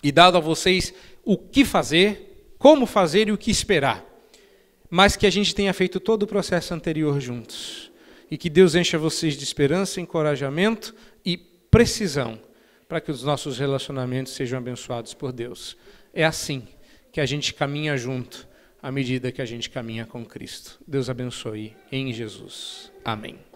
[0.02, 0.94] e dado a vocês
[1.24, 4.10] o que fazer, como fazer e o que esperar
[4.90, 7.92] mas que a gente tenha feito todo o processo anterior juntos.
[8.28, 10.94] E que Deus encha vocês de esperança, encorajamento
[11.24, 12.38] e precisão
[12.88, 15.76] para que os nossos relacionamentos sejam abençoados por Deus.
[16.12, 16.66] É assim
[17.12, 18.48] que a gente caminha junto
[18.82, 20.80] à medida que a gente caminha com Cristo.
[20.86, 22.90] Deus abençoe em Jesus.
[23.04, 23.49] Amém.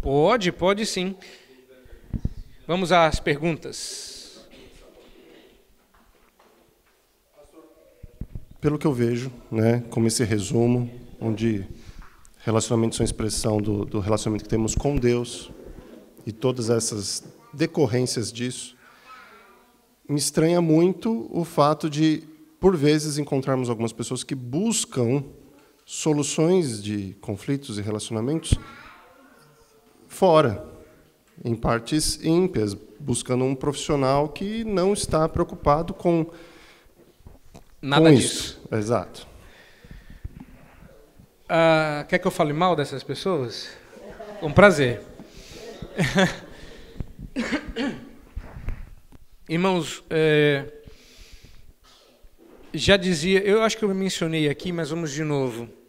[0.00, 1.14] Pode, pode sim.
[2.66, 4.48] Vamos às perguntas.
[8.62, 10.90] Pelo que eu vejo, né, como esse resumo,
[11.20, 11.66] onde
[12.38, 15.50] relacionamentos são expressão do, do relacionamento que temos com Deus
[16.24, 17.22] e todas essas
[17.52, 18.74] decorrências disso,
[20.08, 22.22] me estranha muito o fato de,
[22.58, 25.22] por vezes, encontrarmos algumas pessoas que buscam
[25.84, 28.58] soluções de conflitos e relacionamentos
[30.10, 30.68] fora
[31.42, 36.26] em partes ímpias, buscando um profissional que não está preocupado com
[37.80, 38.60] nada com disso.
[38.60, 38.74] Isso.
[38.74, 39.26] Exato.
[41.44, 43.70] Uh, quer que eu fale mal dessas pessoas?
[44.40, 45.00] Com prazer.
[49.48, 50.66] Irmãos, é,
[52.74, 55.79] já dizia, eu acho que eu mencionei aqui, mas vamos de novo.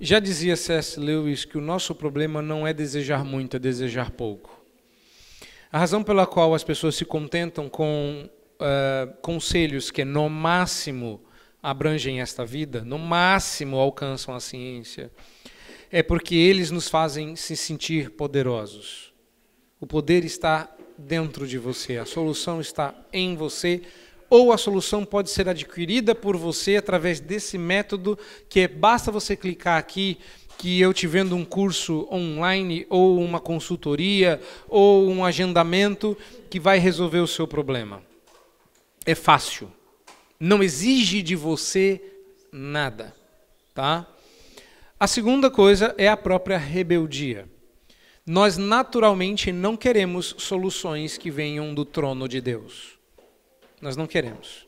[0.00, 0.98] Já dizia C.S.
[0.98, 4.60] Lewis que o nosso problema não é desejar muito, é desejar pouco.
[5.70, 11.22] A razão pela qual as pessoas se contentam com uh, conselhos que, no máximo,
[11.62, 15.10] abrangem esta vida, no máximo alcançam a ciência,
[15.90, 19.14] é porque eles nos fazem se sentir poderosos.
[19.80, 23.82] O poder está dentro de você, a solução está em você,
[24.34, 29.36] ou a solução pode ser adquirida por você através desse método que é, basta você
[29.36, 30.18] clicar aqui
[30.58, 36.18] que eu te vendo um curso online ou uma consultoria ou um agendamento
[36.50, 38.02] que vai resolver o seu problema.
[39.06, 39.70] É fácil.
[40.40, 42.02] Não exige de você
[42.50, 43.14] nada,
[43.72, 44.04] tá?
[44.98, 47.48] A segunda coisa é a própria rebeldia.
[48.26, 52.93] Nós naturalmente não queremos soluções que venham do trono de Deus.
[53.84, 54.66] Nós não queremos.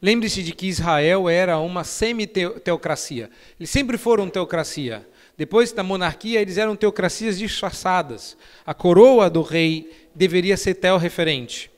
[0.00, 3.28] Lembre-se de que Israel era uma semi-teocracia.
[3.58, 5.04] Eles sempre foram teocracia.
[5.36, 8.36] Depois da monarquia, eles eram teocracias disfarçadas.
[8.64, 11.68] A coroa do rei deveria ser tel-referente.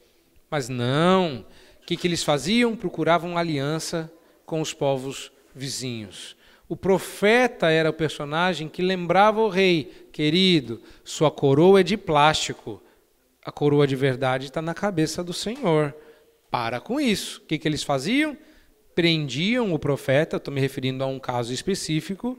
[0.50, 1.46] Mas não.
[1.82, 2.76] O que, que eles faziam?
[2.76, 4.12] Procuravam aliança
[4.44, 6.36] com os povos vizinhos.
[6.68, 12.82] O profeta era o personagem que lembrava o rei: querido, sua coroa é de plástico.
[13.42, 15.94] A coroa de verdade está na cabeça do Senhor.
[16.56, 17.42] Para com isso.
[17.42, 18.34] O que, que eles faziam?
[18.94, 22.38] Prendiam o profeta, estou me referindo a um caso específico,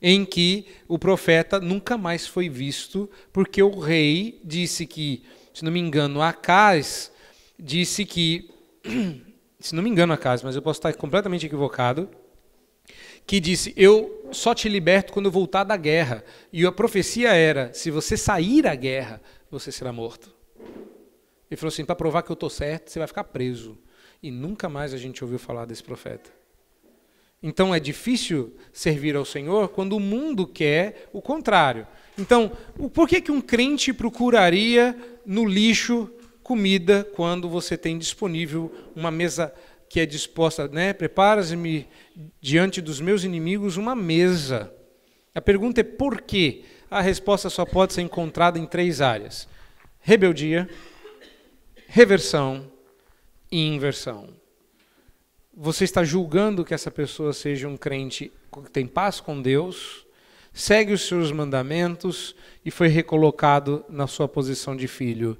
[0.00, 5.72] em que o profeta nunca mais foi visto, porque o rei disse que, se não
[5.72, 7.10] me engano, Acais
[7.58, 8.48] disse que,
[9.58, 12.08] se não me engano, Acais, mas eu posso estar completamente equivocado,
[13.26, 16.22] que disse: Eu só te liberto quando eu voltar da guerra.
[16.52, 19.20] E a profecia era: se você sair da guerra,
[19.50, 20.38] você será morto.
[21.50, 23.78] Ele falou assim: para provar que eu estou certo, você vai ficar preso.
[24.22, 26.30] E nunca mais a gente ouviu falar desse profeta.
[27.42, 31.86] Então é difícil servir ao Senhor quando o mundo quer o contrário.
[32.18, 32.50] Então,
[32.92, 36.10] por que, que um crente procuraria no lixo
[36.42, 39.52] comida quando você tem disponível uma mesa
[39.88, 40.92] que é disposta, né?
[40.92, 41.86] Prepara-me
[42.40, 44.72] diante dos meus inimigos uma mesa.
[45.34, 46.64] A pergunta é por quê?
[46.90, 49.48] A resposta só pode ser encontrada em três áreas:
[50.00, 50.68] rebeldia,
[51.88, 52.70] reversão
[53.50, 54.38] e inversão
[55.60, 60.06] você está julgando que essa pessoa seja um crente que tem paz com Deus,
[60.52, 65.36] segue os seus mandamentos e foi recolocado na sua posição de filho.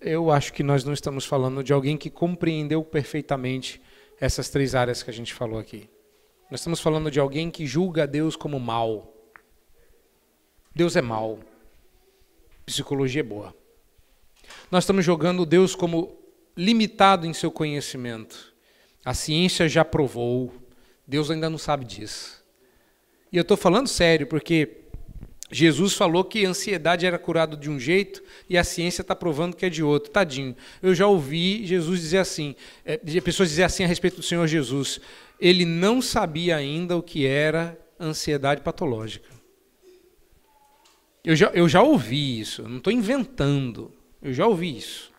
[0.00, 3.82] Eu acho que nós não estamos falando de alguém que compreendeu perfeitamente
[4.18, 5.90] essas três áreas que a gente falou aqui.
[6.50, 9.14] Nós estamos falando de alguém que julga Deus como mal.
[10.74, 11.38] Deus é mal.
[12.64, 13.59] Psicologia é boa.
[14.70, 16.16] Nós estamos jogando Deus como
[16.56, 18.54] limitado em seu conhecimento.
[19.04, 20.52] A ciência já provou,
[21.06, 22.44] Deus ainda não sabe disso.
[23.32, 24.80] E eu estou falando sério, porque
[25.50, 29.56] Jesus falou que a ansiedade era curada de um jeito e a ciência está provando
[29.56, 30.12] que é de outro.
[30.12, 30.54] Tadinho.
[30.80, 35.00] Eu já ouvi Jesus dizer assim, é, pessoas dizer assim a respeito do Senhor Jesus.
[35.40, 39.28] Ele não sabia ainda o que era ansiedade patológica.
[41.24, 43.92] Eu já, eu já ouvi isso, não estou inventando.
[44.22, 45.10] Eu já ouvi isso.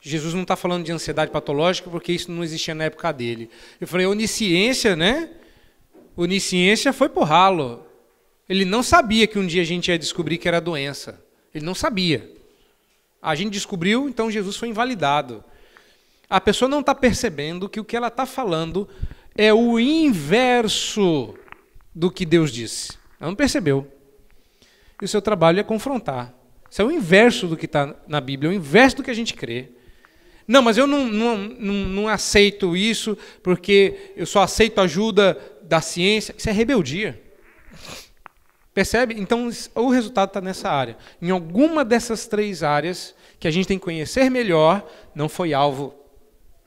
[0.00, 3.48] Jesus não está falando de ansiedade patológica porque isso não existia na época dele.
[3.80, 5.30] Eu falei, onisciência, né?
[6.16, 7.86] Onisciência foi por ralo.
[8.48, 11.24] Ele não sabia que um dia a gente ia descobrir que era doença.
[11.54, 12.28] Ele não sabia.
[13.22, 15.44] A gente descobriu, então Jesus foi invalidado.
[16.28, 18.88] A pessoa não está percebendo que o que ela está falando
[19.36, 21.34] é o inverso
[21.94, 22.98] do que Deus disse.
[23.20, 23.86] Ela não percebeu.
[25.00, 26.34] E o seu trabalho é confrontar.
[26.72, 29.14] Isso é o inverso do que está na Bíblia, é o inverso do que a
[29.14, 29.68] gente crê.
[30.48, 35.38] Não, mas eu não, não, não, não aceito isso porque eu só aceito a ajuda
[35.64, 36.34] da ciência.
[36.34, 37.20] Isso é rebeldia.
[38.72, 39.16] Percebe?
[39.18, 40.96] Então, o resultado está nessa área.
[41.20, 44.82] Em alguma dessas três áreas que a gente tem que conhecer melhor,
[45.14, 45.94] não foi alvo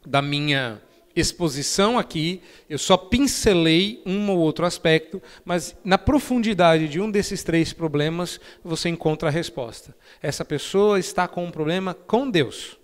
[0.05, 0.79] da minha
[1.15, 7.43] exposição aqui, eu só pincelei um ou outro aspecto, mas na profundidade de um desses
[7.43, 9.95] três problemas você encontra a resposta.
[10.21, 12.77] Essa pessoa está com um problema com Deus.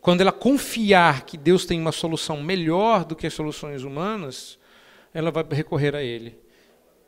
[0.00, 4.58] Quando ela confiar que Deus tem uma solução melhor do que as soluções humanas,
[5.12, 6.36] ela vai recorrer a Ele.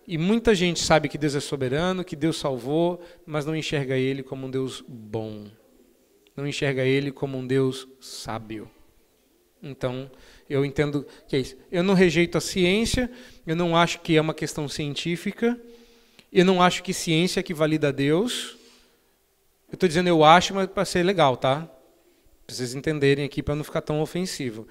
[0.07, 4.23] E muita gente sabe que Deus é soberano, que Deus salvou, mas não enxerga Ele
[4.23, 5.47] como um Deus bom.
[6.37, 8.69] Não enxerga Ele como um Deus sábio.
[9.63, 10.11] Então,
[10.51, 11.57] eu entendo que é isso.
[11.71, 13.11] Eu não rejeito a ciência,
[13.47, 15.59] eu não acho que é uma questão científica,
[16.33, 18.57] eu não acho que ciência é que valida a Deus.
[19.69, 21.69] Eu estou dizendo eu acho, mas para ser legal, tá?
[22.47, 24.67] Para vocês entenderem aqui, para não ficar tão ofensivo.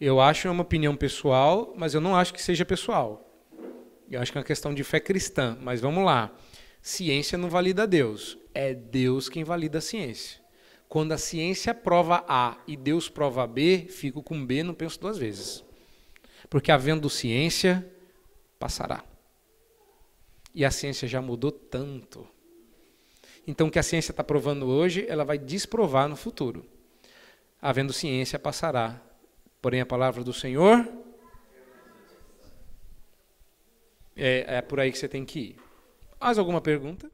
[0.00, 3.30] Eu acho é uma opinião pessoal, mas eu não acho que seja pessoal.
[4.10, 6.34] Eu acho que é uma questão de fé cristã, mas vamos lá.
[6.80, 10.39] Ciência não valida Deus, é Deus quem valida a ciência.
[10.90, 15.16] Quando a ciência prova A e Deus prova B, fico com B, não penso duas
[15.16, 15.64] vezes.
[16.50, 17.88] Porque havendo ciência,
[18.58, 19.04] passará.
[20.52, 22.26] E a ciência já mudou tanto.
[23.46, 26.66] Então, o que a ciência está provando hoje, ela vai desprovar no futuro.
[27.62, 29.00] Havendo ciência, passará.
[29.62, 30.88] Porém, a palavra do Senhor
[34.16, 35.56] é, é por aí que você tem que ir.
[36.20, 37.08] Mais alguma pergunta?